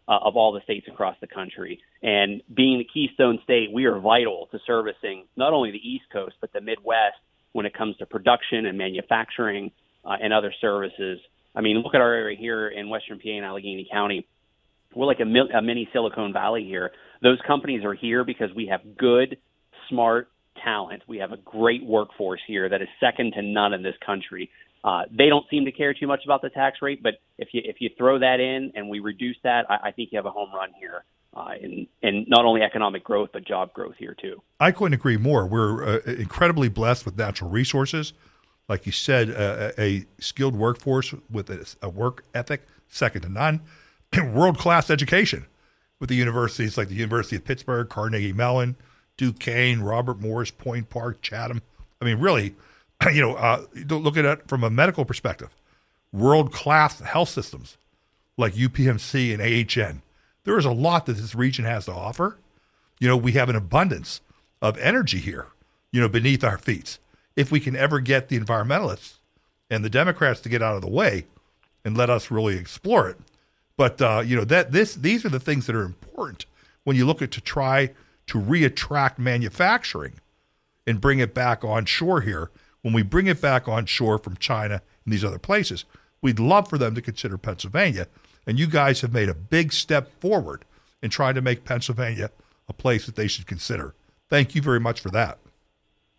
[0.09, 1.81] uh, of all the states across the country.
[2.03, 6.37] And being the Keystone State, we are vital to servicing not only the East Coast
[6.41, 7.17] but the Midwest
[7.53, 9.71] when it comes to production and manufacturing
[10.05, 11.19] uh, and other services.
[11.55, 14.27] I mean, look at our area here in Western PA and Allegheny County.
[14.95, 16.93] We're like a, a mini Silicon Valley here.
[17.23, 19.39] those companies are here because we have good,
[19.89, 20.29] smart
[20.63, 21.03] talent.
[21.07, 24.51] We have a great workforce here that is second to none in this country.
[24.87, 27.61] Uh, they don't seem to care too much about the tax rate, but if you
[27.65, 30.31] if you throw that in and we reduce that, I, I think you have a
[30.31, 31.05] home run here.
[31.35, 31.55] Uh,
[32.03, 34.41] not only economic growth but job growth here too.
[34.61, 35.45] I couldn't agree more.
[35.45, 38.13] We're uh, incredibly blessed with natural resources,
[38.69, 43.63] like you said, uh, a skilled workforce with a, a work ethic second to none,
[44.33, 45.47] world class education
[45.99, 48.77] with the universities like the University of Pittsburgh, Carnegie Mellon,
[49.17, 51.61] Duquesne, Robert Morris, Point Park, Chatham.
[52.01, 52.55] I mean, really,
[53.13, 55.55] you know, uh, look at it from a medical perspective.
[56.13, 57.77] World class health systems
[58.37, 60.03] like UPMC and AHN.
[60.45, 62.39] There is a lot that this region has to offer.
[62.99, 64.21] You know, we have an abundance
[64.63, 65.49] of energy here,
[65.91, 66.99] you know, beneath our feet.
[67.35, 69.15] If we can ever get the environmentalists
[69.71, 71.27] and the Democrats to get out of the way
[71.85, 73.17] and let us really explore it.
[73.77, 76.47] But uh, you know that this these are the things that are important
[76.85, 77.93] when you look at to try
[78.29, 80.15] to reattract manufacturing
[80.87, 82.51] and bring it back on shore here
[82.87, 85.85] when we bring it back on shore from China and these other places,
[86.23, 88.07] we'd love for them to consider Pennsylvania.
[88.47, 90.65] And you guys have made a big step forward
[91.03, 92.31] in trying to make Pennsylvania
[92.69, 93.97] a place that they should consider.
[94.31, 95.41] Thank you very much for that.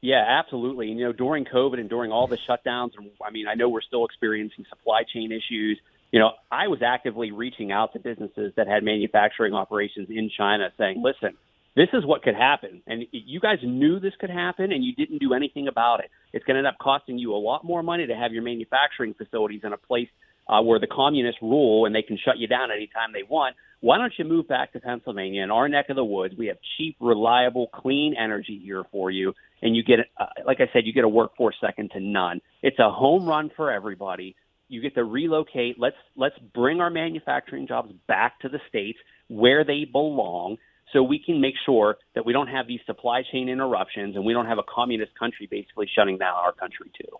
[0.01, 0.89] Yeah, absolutely.
[0.89, 2.91] You know, during COVID and during all the shutdowns,
[3.25, 5.79] I mean, I know we're still experiencing supply chain issues.
[6.11, 10.69] You know, I was actively reaching out to businesses that had manufacturing operations in China
[10.77, 11.37] saying, listen,
[11.77, 12.81] this is what could happen.
[12.87, 16.09] And you guys knew this could happen and you didn't do anything about it.
[16.33, 19.13] It's going to end up costing you a lot more money to have your manufacturing
[19.13, 20.07] facilities in a place
[20.49, 23.55] uh, where the communists rule and they can shut you down anytime they want.
[23.81, 26.33] Why don't you move back to Pennsylvania in our neck of the woods?
[26.35, 29.33] We have cheap, reliable, clean energy here for you.
[29.61, 32.41] And you get, uh, like I said, you get a workforce second to none.
[32.63, 34.35] It's a home run for everybody.
[34.67, 35.79] You get to relocate.
[35.79, 40.57] Let's let's bring our manufacturing jobs back to the states where they belong
[40.93, 44.33] so we can make sure that we don't have these supply chain interruptions and we
[44.33, 47.17] don't have a communist country basically shutting down our country too.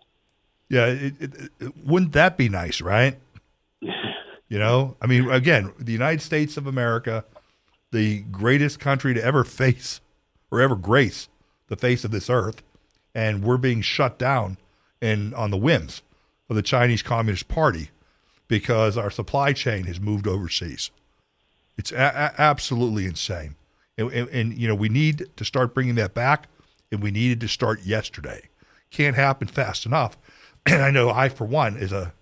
[0.68, 3.18] Yeah, it, it, it, wouldn't that be nice, right?
[3.80, 7.24] you know, I mean, again, the United States of America,
[7.90, 10.00] the greatest country to ever face
[10.50, 11.28] or ever grace
[11.68, 12.62] the face of this earth,
[13.14, 14.58] and we're being shut down
[15.00, 16.02] and on the whims
[16.50, 17.90] of the Chinese Communist Party
[18.48, 20.90] because our supply chain has moved overseas.
[21.78, 23.54] It's a- a- absolutely insane.
[23.96, 26.48] And, and, and, you know, we need to start bringing that back,
[26.92, 28.48] and we needed to start yesterday.
[28.90, 30.16] Can't happen fast enough.
[30.66, 32.12] And I know I, for one, as a,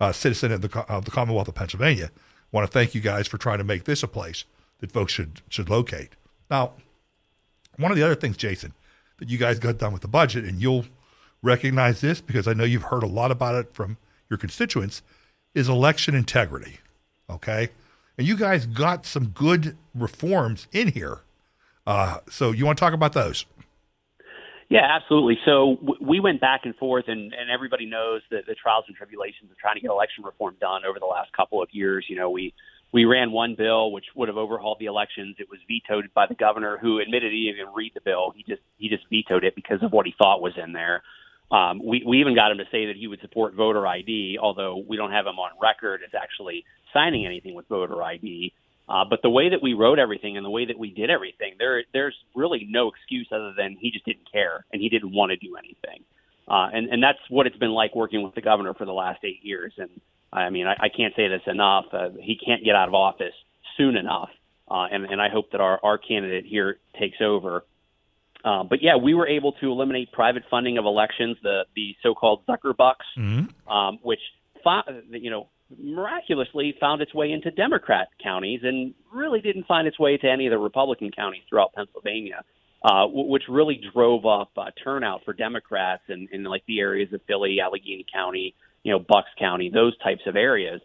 [0.00, 2.10] a citizen of the, of the Commonwealth of Pennsylvania,
[2.52, 4.44] want to thank you guys for trying to make this a place
[4.78, 6.10] that folks should should locate.
[6.50, 6.72] Now,
[7.76, 8.72] one of the other things, Jason,
[9.18, 10.86] that you guys got done with the budget, and you'll
[11.42, 13.96] recognize this because I know you've heard a lot about it from
[14.30, 15.02] your constituents,
[15.54, 16.78] is election integrity.
[17.28, 17.70] Okay,
[18.16, 21.20] and you guys got some good reforms in here.
[21.86, 23.44] Uh, so you want to talk about those?
[24.70, 25.38] Yeah, absolutely.
[25.44, 28.96] So w- we went back and forth, and, and everybody knows that the trials and
[28.96, 32.06] tribulations of trying to get election reform done over the last couple of years.
[32.08, 32.54] You know, we
[32.90, 35.36] we ran one bill which would have overhauled the elections.
[35.38, 38.32] It was vetoed by the governor, who admitted he didn't even read the bill.
[38.34, 41.02] He just he just vetoed it because of what he thought was in there.
[41.50, 44.82] Um, we, we even got him to say that he would support voter ID, although
[44.88, 46.64] we don't have him on record as actually
[46.94, 48.54] signing anything with voter ID.
[48.88, 51.54] Uh, but the way that we wrote everything and the way that we did everything,
[51.58, 55.30] there there's really no excuse other than he just didn't care and he didn't want
[55.30, 56.04] to do anything.
[56.46, 59.24] Uh, and and that's what it's been like working with the governor for the last
[59.24, 59.72] eight years.
[59.78, 59.88] And
[60.32, 61.86] I mean, I, I can't say this enough.
[61.92, 63.34] Uh, he can't get out of office
[63.76, 64.30] soon enough.
[64.70, 67.64] Uh, and and I hope that our our candidate here takes over.
[68.44, 72.44] Uh, but yeah, we were able to eliminate private funding of elections, the the so-called
[72.46, 73.72] Zucker bucks, mm-hmm.
[73.72, 74.20] um, which
[75.10, 75.48] you know
[75.82, 80.46] miraculously found its way into Democrat counties and really didn't find its way to any
[80.46, 82.44] of the Republican counties throughout Pennsylvania,
[82.82, 87.20] uh, which really drove up uh, turnout for Democrats in, in like the areas of
[87.26, 90.80] Philly, Allegheny County, you know, Bucks County, those types of areas.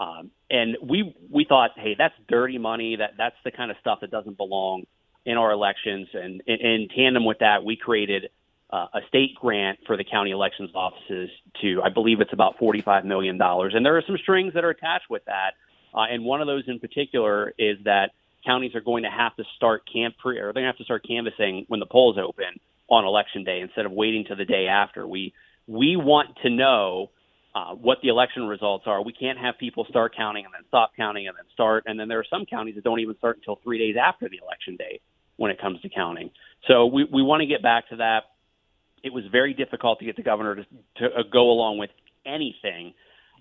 [0.00, 2.96] Um, and we we thought, hey, that's dirty money.
[2.96, 4.84] That that's the kind of stuff that doesn't belong
[5.24, 6.08] in our elections.
[6.12, 8.30] And in, in tandem with that, we created
[8.70, 13.04] uh, a state grant for the county elections offices to, I believe it's about $45
[13.04, 13.38] million.
[13.40, 15.52] And there are some strings that are attached with that.
[15.94, 18.10] Uh, and one of those in particular is that
[18.44, 21.06] counties are going to have to start camp or they're going to have to start
[21.06, 22.58] canvassing when the polls open
[22.88, 25.06] on election day instead of waiting to the day after.
[25.06, 25.32] We
[25.66, 27.10] we want to know
[27.54, 29.02] uh, what the election results are.
[29.02, 31.84] We can't have people start counting and then stop counting and then start.
[31.86, 34.40] And then there are some counties that don't even start until three days after the
[34.42, 35.00] election day
[35.36, 36.30] when it comes to counting.
[36.68, 38.24] So we, we want to get back to that.
[39.04, 40.64] It was very difficult to get the governor to,
[40.98, 41.90] to uh, go along with
[42.24, 42.94] anything.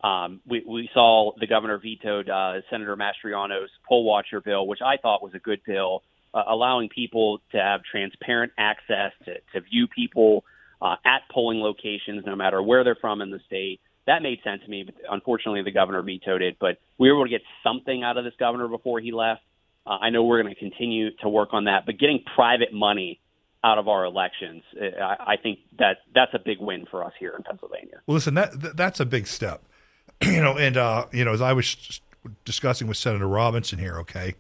[0.04, 4.98] Um, we, we saw the governor vetoed uh, Senator Mastriano's poll watcher bill, which I
[4.98, 6.04] thought was a good bill.
[6.34, 10.44] uh, allowing people to have transparent access to, to view people
[10.82, 13.80] uh, at polling locations, no matter where they're from in the state.
[14.08, 16.58] That made sense to me, but unfortunately the governor vetoed it.
[16.60, 19.42] But we were able to get something out of this governor before he left.
[19.86, 23.20] Uh, I know we're going to continue to work on that, but getting private money
[23.64, 27.34] out of our elections, I, I think that that's a big win for us here
[27.38, 28.02] in Pennsylvania.
[28.06, 29.64] Well, listen, that that's a big step,
[30.24, 30.58] you know.
[30.58, 32.02] And uh, you know, as I was
[32.46, 34.36] discussing with Senator Robinson here, okay,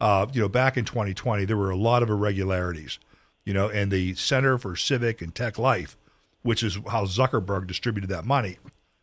[0.00, 2.98] uh, you know, back in 2020, there were a lot of irregularities,
[3.44, 5.96] you know, and the Center for Civic and Tech Life,
[6.42, 8.58] which is how Zuckerberg distributed that money,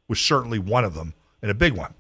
[0.07, 1.95] was certainly one of them and a big one.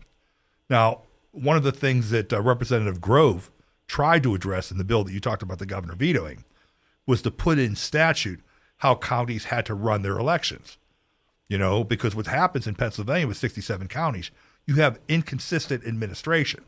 [0.69, 1.01] Now,
[1.31, 3.51] one of the things that uh, Representative Grove
[3.87, 6.43] tried to address in the bill that you talked about the governor vetoing
[7.05, 8.39] was to put in statute
[8.77, 10.77] how counties had to run their elections.
[11.47, 14.31] You know, because what happens in Pennsylvania with 67 counties,
[14.65, 16.63] you have inconsistent administration.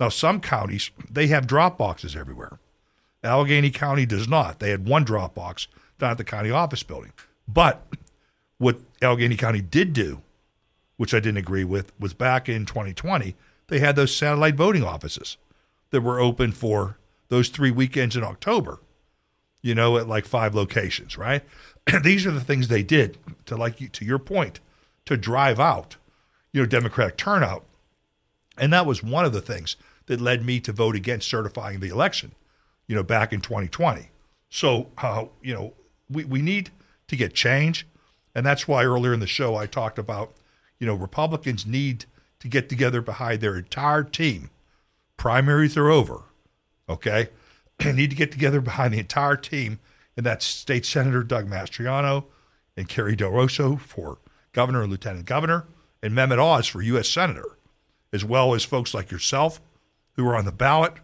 [0.00, 2.58] Now, some counties, they have drop boxes everywhere.
[3.22, 4.58] Allegheny County does not.
[4.58, 5.68] They had one drop box
[5.98, 7.12] down at the county office building.
[7.48, 7.86] But
[8.58, 10.22] what Allegheny County did do,
[10.96, 13.34] which I didn't agree with, was back in 2020,
[13.68, 15.36] they had those satellite voting offices
[15.90, 16.98] that were open for
[17.28, 18.80] those three weekends in October
[19.62, 21.42] you know, at like five locations, right?
[22.02, 24.60] These are the things they did to, like, to your point,
[25.06, 25.96] to drive out,
[26.52, 27.64] you know, Democratic turnout.
[28.58, 29.76] And that was one of the things
[30.06, 32.32] that led me to vote against certifying the election,
[32.86, 34.10] you know, back in 2020.
[34.48, 35.74] So, uh, you know,
[36.08, 36.70] we, we need
[37.08, 37.86] to get change.
[38.34, 40.32] And that's why earlier in the show I talked about,
[40.78, 42.04] you know, Republicans need
[42.40, 44.50] to get together behind their entire team.
[45.16, 46.22] Primaries are over,
[46.88, 47.30] okay?
[47.84, 49.78] need to get together behind the entire team,
[50.16, 52.24] and that's State Senator Doug Mastriano
[52.76, 54.18] and Carrie Del for
[54.52, 55.66] governor and lieutenant governor,
[56.02, 57.08] and Mehmet Oz for U.S.
[57.08, 57.58] Senator,
[58.12, 59.60] as well as folks like yourself
[60.12, 60.94] who are on the ballot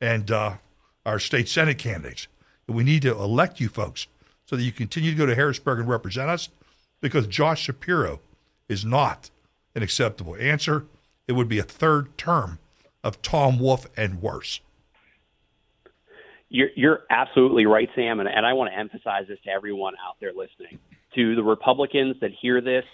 [0.00, 0.54] and uh,
[1.04, 2.28] our state Senate candidates.
[2.66, 4.06] And we need to elect you folks
[4.44, 6.48] so that you continue to go to Harrisburg and represent us
[7.00, 8.20] because Josh Shapiro
[8.68, 9.30] is not
[9.74, 10.86] an acceptable answer.
[11.26, 12.58] It would be a third term
[13.02, 14.60] of Tom Wolf and worse.
[16.52, 20.16] You're, you're absolutely right, Sam, and, and I want to emphasize this to everyone out
[20.20, 20.78] there listening.
[21.14, 22.84] To the Republicans that hear this,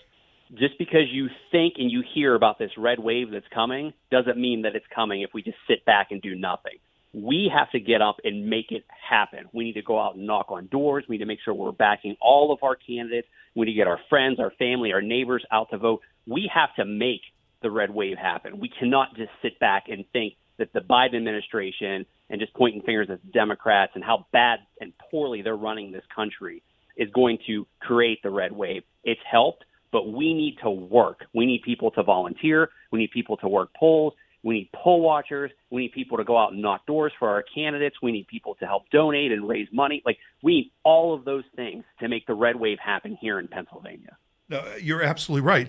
[0.55, 4.63] just because you think and you hear about this red wave that's coming doesn't mean
[4.63, 6.79] that it's coming if we just sit back and do nothing.
[7.13, 9.47] We have to get up and make it happen.
[9.53, 11.05] We need to go out and knock on doors.
[11.09, 13.27] We need to make sure we're backing all of our candidates.
[13.57, 16.01] We need to get our friends, our family, our neighbors out to vote.
[16.29, 17.23] We have to make
[17.61, 18.61] the red wave happen.
[18.61, 23.09] We cannot just sit back and think that the Biden administration and just pointing fingers
[23.11, 26.63] at Democrats and how bad and poorly they're running this country
[26.97, 28.83] is going to create the red wave.
[29.05, 31.25] It's helped, but we need to work.
[31.33, 32.71] We need people to volunteer.
[32.91, 34.15] We need people to work polls.
[34.43, 35.51] We need poll watchers.
[35.71, 37.97] We need people to go out and knock doors for our candidates.
[38.03, 40.03] We need people to help donate and raise money.
[40.05, 43.49] Like we need all of those things to make the red wave happen here in
[43.49, 44.17] Pennsylvania.
[44.49, 45.69] No, you're absolutely right.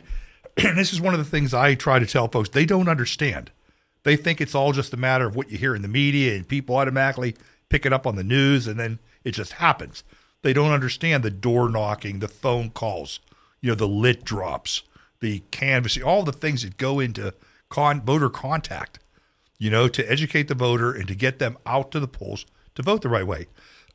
[0.57, 2.49] And this is one of the things I try to tell folks.
[2.49, 3.51] They don't understand.
[4.03, 6.47] They think it's all just a matter of what you hear in the media and
[6.47, 7.35] people automatically
[7.69, 10.03] pick it up on the news and then it just happens.
[10.41, 13.19] They don't understand the door knocking, the phone calls,
[13.61, 14.83] you know, the lit drops,
[15.19, 17.33] the canvassing, all the things that go into
[17.67, 18.99] con- voter contact,
[19.57, 22.45] you know, to educate the voter and to get them out to the polls
[22.75, 23.47] to vote the right way.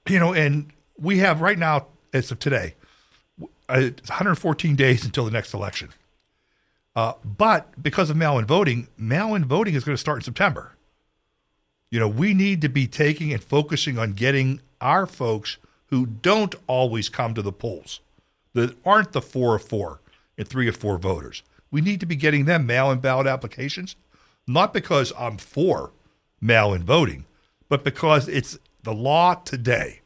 [0.08, 2.74] You know, and we have right now, as of today,
[3.66, 5.88] 114 uh, days until the next election.
[6.96, 10.22] Uh, but because of mail in voting, mail in voting is going to start in
[10.22, 10.76] September.
[11.90, 16.54] You know, we need to be taking and focusing on getting our folks who don't
[16.66, 18.00] always come to the polls,
[18.52, 20.00] that aren't the four of four
[20.38, 21.42] and three of four voters.
[21.70, 23.96] We need to be getting them mail in ballot applications,
[24.46, 25.92] not because I'm for
[26.40, 27.26] mail in voting,
[27.68, 30.00] but because it's the law today.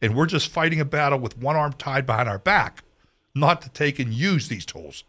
[0.00, 2.84] And we're just fighting a battle with one arm tied behind our back,
[3.34, 5.04] not to take and use these tools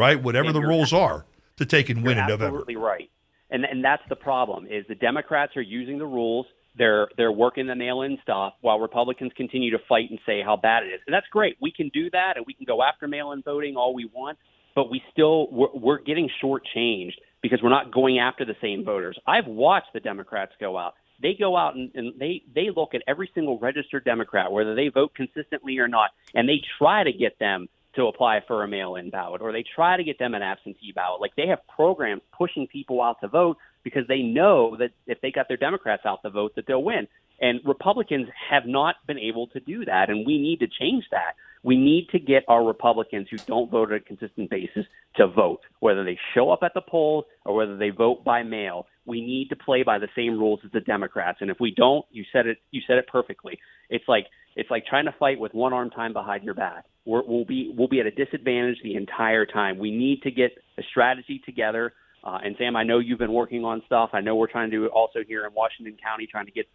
[0.00, 0.20] right?
[0.20, 1.26] Whatever and the rules are
[1.56, 2.46] to take and win in November.
[2.46, 3.10] Absolutely right.
[3.50, 6.46] And and that's the problem is the Democrats are using the rules.
[6.76, 10.84] They're they're working the mail-in stuff while Republicans continue to fight and say how bad
[10.84, 11.00] it is.
[11.06, 11.56] And that's great.
[11.60, 14.38] We can do that and we can go after mail-in voting all we want,
[14.74, 19.18] but we still we're, we're getting shortchanged because we're not going after the same voters.
[19.26, 20.94] I've watched the Democrats go out.
[21.20, 24.88] They go out and, and they they look at every single registered Democrat, whether they
[24.88, 29.10] vote consistently or not, and they try to get them to apply for a mail-in
[29.10, 31.20] ballot, or they try to get them an absentee ballot.
[31.20, 35.30] Like they have programs pushing people out to vote because they know that if they
[35.30, 37.08] got their Democrats out to vote, that they'll win.
[37.40, 41.34] And Republicans have not been able to do that, and we need to change that.
[41.62, 44.86] We need to get our Republicans who don't vote on a consistent basis
[45.16, 48.86] to vote, whether they show up at the polls or whether they vote by mail.
[49.10, 52.06] We need to play by the same rules as the Democrats, and if we don't,
[52.12, 52.58] you said it.
[52.70, 53.58] You said it perfectly.
[53.88, 56.84] It's like it's like trying to fight with one arm tied behind your back.
[57.04, 59.78] We're, we'll be we'll be at a disadvantage the entire time.
[59.78, 61.92] We need to get a strategy together.
[62.22, 64.10] Uh, and Sam, I know you've been working on stuff.
[64.12, 66.68] I know we're trying to do it also here in Washington County, trying to get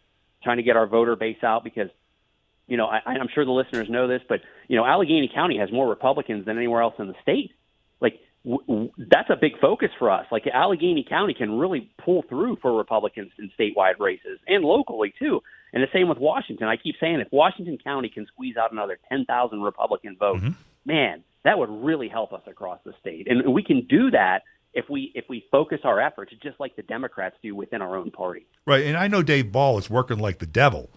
[0.44, 1.90] trying to get our voter base out because,
[2.68, 5.72] you know, I, I'm sure the listeners know this, but you know, Allegheny County has
[5.72, 7.52] more Republicans than anywhere else in the state.
[8.46, 10.26] W- that's a big focus for us.
[10.32, 15.41] Like Allegheny County can really pull through for Republicans in statewide races and locally too.
[15.74, 16.68] And the same with Washington.
[16.68, 20.52] I keep saying if Washington County can squeeze out another 10,000 Republican votes, mm-hmm.
[20.86, 23.28] man, that would really help us across the state.
[23.30, 24.43] And we can do that
[24.74, 28.12] if we if we focus our efforts just like the Democrats do within our own
[28.12, 28.46] party.
[28.68, 30.89] Right, and I know Dave Ball is working like the devil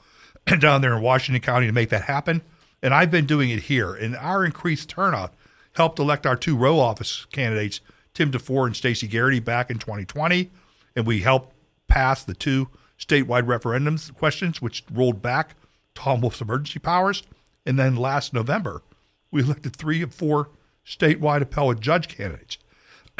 [0.58, 2.42] down there in Washington County to make that happen,
[2.82, 3.94] and I've been doing it here.
[3.94, 5.32] And our increased turnout
[5.78, 7.80] helped elect our two row office candidates,
[8.12, 10.50] Tim DeFoor and Stacy Garrity, back in 2020,
[10.96, 11.54] and we helped
[11.86, 12.68] pass the two
[12.98, 15.54] statewide referendums questions, which rolled back
[15.94, 17.22] Tom Wolf's emergency powers.
[17.64, 18.82] And then last November,
[19.30, 20.50] we elected three of four
[20.84, 22.58] statewide appellate judge candidates.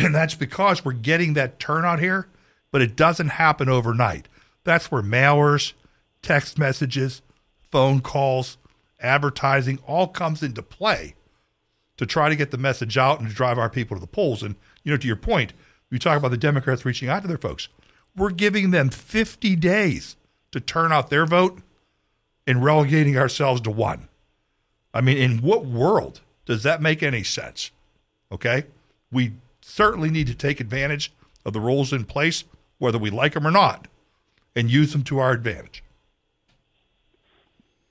[0.01, 2.29] And that's because we're getting that turnout here,
[2.71, 4.29] but it doesn't happen overnight.
[4.63, 5.73] That's where mailers,
[6.23, 7.21] text messages,
[7.73, 8.59] phone calls,
[9.01, 11.17] advertising all comes into play
[11.99, 14.43] to try to get the message out and to drive our people to the polls.
[14.43, 15.53] And, you know, to your point,
[15.91, 17.69] you talk about the Democrats reaching out to their folks.
[18.17, 20.17] We're giving them 50 days
[20.53, 21.61] to turn out their vote
[22.47, 24.09] and relegating ourselves to one.
[24.95, 27.71] I mean, in what world does that make any sense?
[28.33, 28.65] Okay?
[29.13, 31.13] We certainly need to take advantage
[31.45, 32.45] of the rules in place,
[32.79, 33.89] whether we like them or not,
[34.57, 35.83] and use them to our advantage.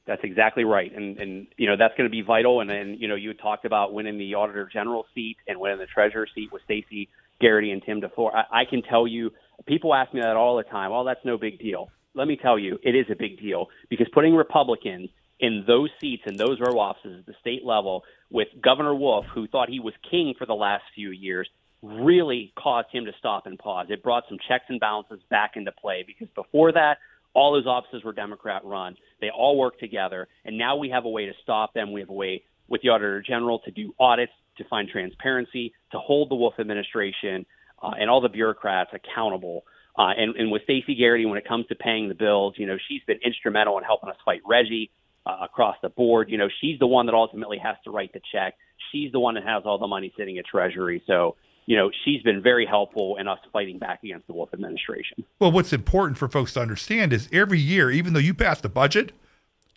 [0.08, 2.62] That's exactly right, and and you know that's going to be vital.
[2.62, 5.86] And then you know you talked about winning the auditor general seat and winning the
[5.86, 7.10] treasurer seat with Stacy
[7.42, 8.34] Garrity and Tim DeFoor.
[8.34, 9.32] I, I can tell you,
[9.66, 10.92] people ask me that all the time.
[10.92, 11.90] Oh, that's no big deal.
[12.16, 16.24] Let me tell you, it is a big deal because putting Republicans in those seats
[16.26, 19.94] in those row offices at the state level with Governor Wolf, who thought he was
[20.10, 21.48] king for the last few years,
[21.84, 23.88] really caused him to stop and pause.
[23.90, 26.98] It brought some checks and balances back into play because before that,
[27.34, 28.96] all those offices were Democrat run.
[29.22, 31.92] They all worked together, and now we have a way to stop them.
[31.92, 36.00] We have a way with the Auditor General to do audits, to find transparency, to
[36.00, 37.46] hold the Wolf administration
[37.82, 39.64] uh, and all the bureaucrats accountable.
[39.98, 42.78] Uh, and, and with Stacy Garrity, when it comes to paying the bills, you know,
[42.88, 44.90] she's been instrumental in helping us fight RGGI
[45.26, 46.30] uh, across the board.
[46.30, 48.56] You know, she's the one that ultimately has to write the check.
[48.92, 51.04] She's the one that has all the money sitting at Treasury.
[51.08, 51.36] So
[51.68, 55.26] you know, she's been very helpful in us fighting back against the Wolf administration.
[55.38, 58.70] Well, what's important for folks to understand is every year, even though you passed the
[58.70, 59.12] budget,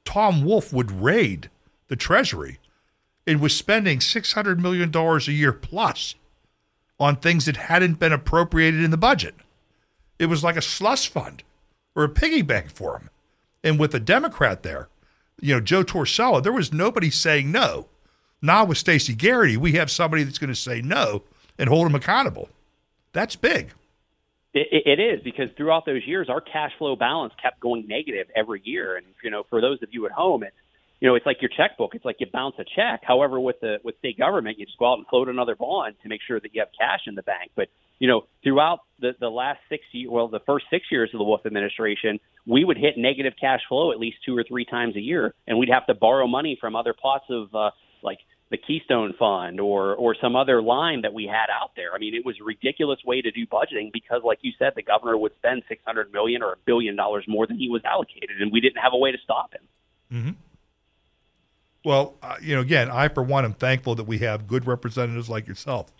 [0.05, 1.51] Tom Wolf would raid
[1.88, 2.61] the Treasury
[3.26, 6.14] and was spending $600 million a year plus
[7.01, 9.34] on things that hadn't been appropriated in the budget.
[10.18, 11.43] It was like a slush fund
[11.97, 13.11] or a piggy bank for him.
[13.64, 14.88] And with a Democrat there,
[15.41, 17.88] you know, Joe Torsella, there was nobody saying no.
[18.41, 21.24] Now with Stacy Garrity, we have somebody that's going to say no
[21.61, 22.49] and hold them accountable.
[23.13, 23.73] That's big.
[24.53, 28.63] It, it is because throughout those years, our cash flow balance kept going negative every
[28.65, 28.97] year.
[28.97, 30.57] And you know, for those of you at home, it's
[31.01, 31.95] you know, it's like your checkbook.
[31.95, 33.01] It's like you bounce a check.
[33.03, 36.09] However, with the with state government, you just go out and float another bond to
[36.09, 37.53] make sure that you have cash in the bank.
[37.55, 41.19] But you know, throughout the the last six years, well, the first six years of
[41.19, 44.97] the Wolf administration, we would hit negative cash flow at least two or three times
[44.97, 47.71] a year, and we'd have to borrow money from other pots of uh,
[48.03, 48.19] like
[48.51, 51.95] the Keystone Fund or or some other line that we had out there.
[51.95, 54.83] I mean, it was a ridiculous way to do budgeting because, like you said, the
[54.83, 58.41] governor would spend six hundred million or a billion dollars more than he was allocated,
[58.41, 59.63] and we didn't have a way to stop him.
[60.13, 60.31] Mm-hmm.
[61.85, 65.29] Well, uh, you know, again, I for one am thankful that we have good representatives
[65.29, 65.93] like yourself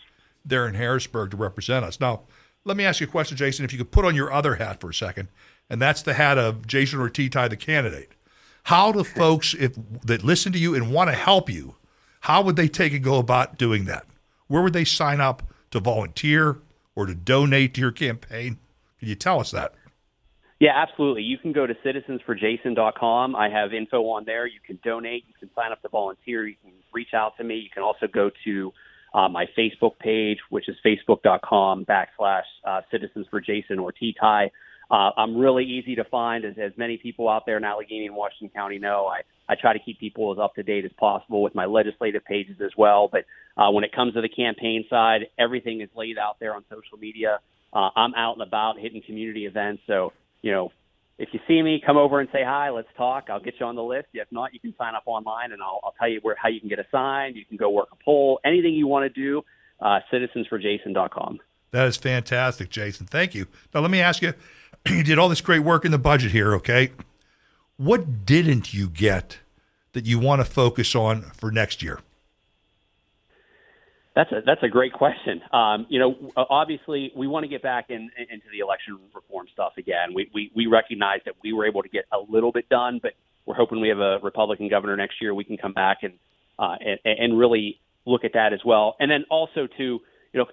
[0.43, 1.99] there in Harrisburg to represent us.
[1.99, 2.21] Now,
[2.65, 3.63] let me ask you a question, Jason.
[3.63, 5.29] If you could put on your other hat for a second,
[5.69, 8.11] and that's the hat of Jason Ortitay, the candidate.
[8.65, 11.75] How do folks if that listen to you and want to help you?
[12.21, 14.05] How would they take and go about doing that?
[14.47, 16.59] Where would they sign up to volunteer
[16.95, 18.59] or to donate to your campaign?
[18.99, 19.73] Can you tell us that?
[20.59, 21.23] Yeah, absolutely.
[21.23, 23.35] You can go to citizensforjason.com.
[23.35, 24.45] I have info on there.
[24.45, 25.25] You can donate.
[25.27, 26.47] You can sign up to volunteer.
[26.47, 27.55] You can reach out to me.
[27.55, 28.71] You can also go to
[29.15, 34.51] uh, my Facebook page, which is facebook.com backslash uh, citizens for Jason Ortitay.
[34.91, 38.15] Uh, I'm really easy to find, as, as many people out there in Allegheny and
[38.15, 39.07] Washington County know.
[39.07, 39.21] I,
[39.51, 42.61] I try to keep people as up to date as possible with my legislative pages
[42.63, 43.09] as well.
[43.11, 43.25] But
[43.57, 46.97] uh, when it comes to the campaign side, everything is laid out there on social
[46.97, 47.39] media.
[47.73, 50.71] Uh, I'm out and about hitting community events, so you know,
[51.17, 52.69] if you see me, come over and say hi.
[52.69, 53.25] Let's talk.
[53.29, 54.07] I'll get you on the list.
[54.13, 56.59] If not, you can sign up online, and I'll, I'll tell you where how you
[56.59, 57.35] can get assigned.
[57.35, 58.39] You can go work a poll.
[58.45, 59.43] Anything you want to do,
[59.81, 61.39] uh, citizensforjason.com.
[61.71, 63.05] That is fantastic, Jason.
[63.05, 63.47] Thank you.
[63.73, 64.33] Now, let me ask you
[64.87, 66.91] you did all this great work in the budget here, okay?
[67.77, 69.39] What didn't you get
[69.93, 71.99] that you want to focus on for next year?
[74.13, 75.41] That's a that's a great question.
[75.53, 79.73] Um, you know, obviously, we want to get back in, into the election reform stuff
[79.77, 80.13] again.
[80.13, 83.13] We, we we recognize that we were able to get a little bit done, but
[83.45, 85.33] we're hoping we have a Republican governor next year.
[85.33, 86.13] We can come back and
[86.59, 88.95] uh, and, and really look at that as well.
[88.99, 89.99] And then also too,
[90.33, 90.45] you know,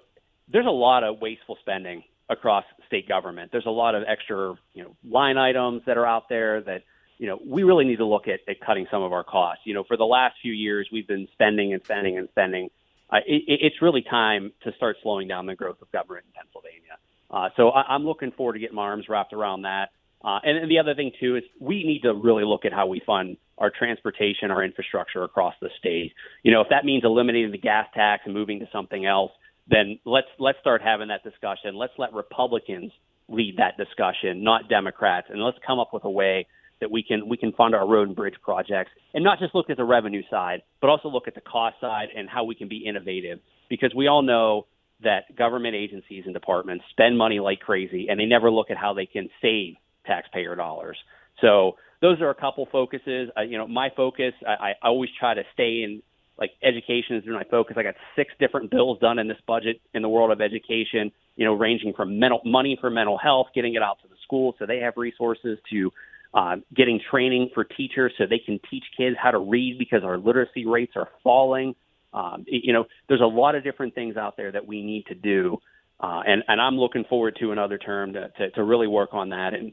[0.52, 3.50] there's a lot of wasteful spending across state government.
[3.52, 6.82] There's a lot of extra, you know, line items that are out there that,
[7.18, 9.62] you know, we really need to look at, at cutting some of our costs.
[9.64, 12.70] You know, for the last few years, we've been spending and spending and spending.
[13.10, 16.96] Uh, it, it's really time to start slowing down the growth of government in Pennsylvania.
[17.30, 19.90] Uh, so I, I'm looking forward to getting my arms wrapped around that.
[20.24, 22.86] Uh, and, and the other thing too is we need to really look at how
[22.86, 26.12] we fund our transportation, our infrastructure across the state.
[26.42, 29.32] You know, if that means eliminating the gas tax and moving to something else,
[29.68, 31.74] then let's let's start having that discussion.
[31.74, 32.92] Let's let Republicans
[33.28, 36.46] lead that discussion, not Democrats, and let's come up with a way
[36.80, 39.70] that we can we can fund our road and bridge projects and not just look
[39.70, 42.68] at the revenue side, but also look at the cost side and how we can
[42.68, 43.40] be innovative.
[43.68, 44.66] Because we all know
[45.02, 48.94] that government agencies and departments spend money like crazy, and they never look at how
[48.94, 49.74] they can save
[50.06, 50.96] taxpayer dollars.
[51.40, 53.30] So those are a couple focuses.
[53.36, 56.02] Uh, you know, my focus, I, I always try to stay in
[56.38, 57.76] like education is my focus.
[57.78, 61.44] I got six different bills done in this budget in the world of education, you
[61.44, 64.66] know, ranging from mental money for mental health, getting it out to the schools so
[64.66, 65.90] they have resources to
[66.34, 70.18] uh, getting training for teachers so they can teach kids how to read because our
[70.18, 71.74] literacy rates are falling.
[72.12, 75.14] Um, you know, there's a lot of different things out there that we need to
[75.14, 75.58] do.
[76.00, 79.30] Uh, and, and I'm looking forward to another term to, to, to really work on
[79.30, 79.72] that and,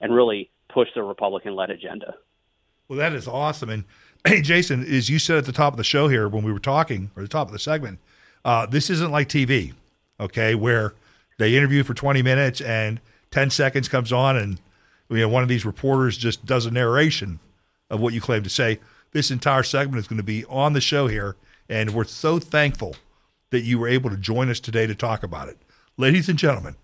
[0.00, 2.14] and, really push the Republican led agenda.
[2.88, 3.68] Well, that is awesome.
[3.68, 3.84] And
[4.26, 6.58] hey, Jason, as you said at the top of the show here when we were
[6.58, 7.98] talking, or the top of the segment,
[8.44, 9.74] uh, this isn't like TV,
[10.18, 10.94] okay, where
[11.38, 13.00] they interview for 20 minutes and
[13.32, 14.60] 10 seconds comes on and
[15.08, 17.40] you know, one of these reporters just does a narration
[17.90, 18.80] of what you claim to say.
[19.12, 21.36] This entire segment is going to be on the show here,
[21.68, 22.96] and we're so thankful
[23.50, 25.58] that you were able to join us today to talk about it.
[25.96, 26.76] Ladies and gentlemen,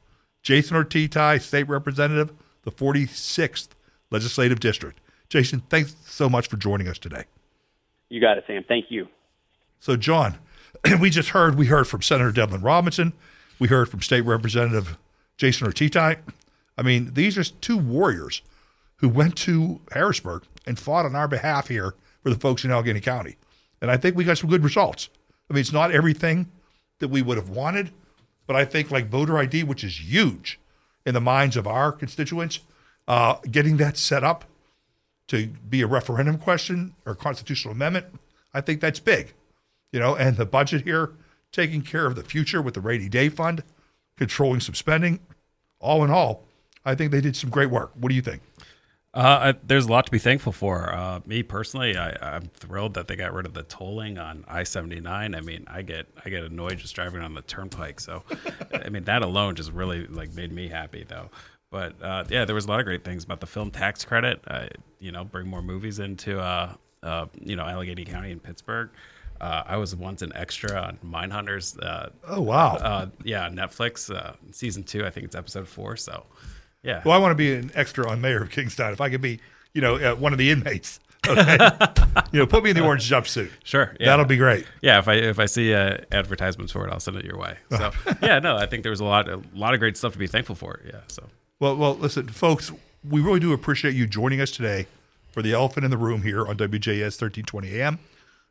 [0.42, 3.68] Jason Ortitay, State Representative, the 46th
[4.10, 5.00] Legislative District.
[5.28, 7.24] Jason, thanks so much for joining us today.
[8.08, 8.64] You got it, Sam.
[8.66, 9.08] Thank you.
[9.80, 10.38] So, John,
[11.00, 13.14] we just heard we heard from Senator Devlin Robinson,
[13.58, 14.98] we heard from State Representative
[15.36, 16.18] Jason Ortitay.
[16.76, 18.42] I mean, these are two warriors
[18.96, 23.00] who went to Harrisburg and fought on our behalf here for the folks in Allegheny
[23.00, 23.36] County.
[23.80, 25.08] And I think we got some good results.
[25.50, 26.50] I mean, it's not everything
[27.00, 27.90] that we would have wanted,
[28.46, 30.60] but I think like voter ID, which is huge
[31.04, 32.60] in the minds of our constituents,
[33.08, 34.44] uh, getting that set up
[35.28, 38.06] to be a referendum question or constitutional amendment,
[38.54, 39.32] I think that's big.
[39.92, 41.10] You know, and the budget here
[41.50, 43.62] taking care of the future with the rainy day fund,
[44.16, 45.20] controlling some spending.
[45.80, 46.44] All in all,
[46.84, 47.92] I think they did some great work.
[47.94, 48.42] What do you think?
[49.14, 50.92] Uh, I, there's a lot to be thankful for.
[50.92, 55.06] Uh, me personally, I, am thrilled that they got rid of the tolling on I-79.
[55.36, 58.00] I mean, I get I get annoyed just driving on the turnpike.
[58.00, 58.22] So,
[58.72, 61.28] I mean, that alone just really like made me happy, though.
[61.70, 64.40] But uh, yeah, there was a lot of great things about the film tax credit.
[64.46, 64.68] Uh,
[64.98, 68.90] you know, bring more movies into uh, uh, you know Allegheny County and Pittsburgh.
[69.40, 71.76] I was once an extra on Mindhunters.
[71.84, 73.10] Uh, oh wow!
[73.24, 74.08] yeah, Netflix
[74.52, 75.04] season two.
[75.04, 75.96] I think it's episode four.
[75.96, 76.24] So
[76.82, 77.02] yeah.
[77.04, 78.92] Well, I want to be an extra on Mayor of Kingstown.
[78.92, 79.40] If I could be,
[79.72, 81.00] you know, uh, one of the inmates.
[81.24, 81.56] Okay.
[82.32, 83.48] you know, put me in the orange jumpsuit.
[83.62, 83.94] Sure.
[84.00, 84.06] Yeah.
[84.06, 84.66] That'll be great.
[84.80, 84.98] Yeah.
[84.98, 87.58] If I if I see uh, advertisements for it, I'll send it your way.
[87.70, 90.18] So yeah, no, I think there was a lot a lot of great stuff to
[90.18, 90.80] be thankful for.
[90.84, 91.02] Yeah.
[91.06, 91.28] So.
[91.60, 92.72] Well, well, listen, folks,
[93.08, 94.88] we really do appreciate you joining us today
[95.30, 98.00] for the elephant in the room here on WJAS 1320 AM.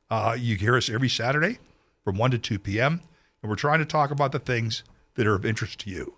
[0.10, 1.60] Uh, you hear us every Saturday
[2.06, 3.02] from 1 to 2 p.m.,
[3.42, 4.84] and we're trying to talk about the things
[5.16, 6.14] that are of interest to you.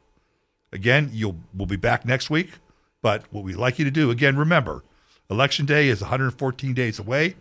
[0.73, 2.59] Again, you'll we'll be back next week.
[3.01, 4.83] But what we'd like you to do, again, remember,
[5.29, 7.35] election day is 114 days away.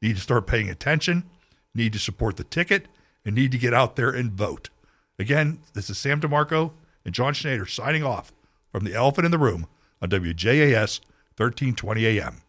[0.00, 1.24] You need to start paying attention,
[1.74, 2.86] need to support the ticket,
[3.24, 4.70] and need to get out there and vote.
[5.18, 6.72] Again, this is Sam DeMarco
[7.04, 8.32] and John Schneider signing off
[8.70, 9.66] from the elephant in the room
[10.00, 11.00] on WJAS
[11.36, 12.42] 1320 AM.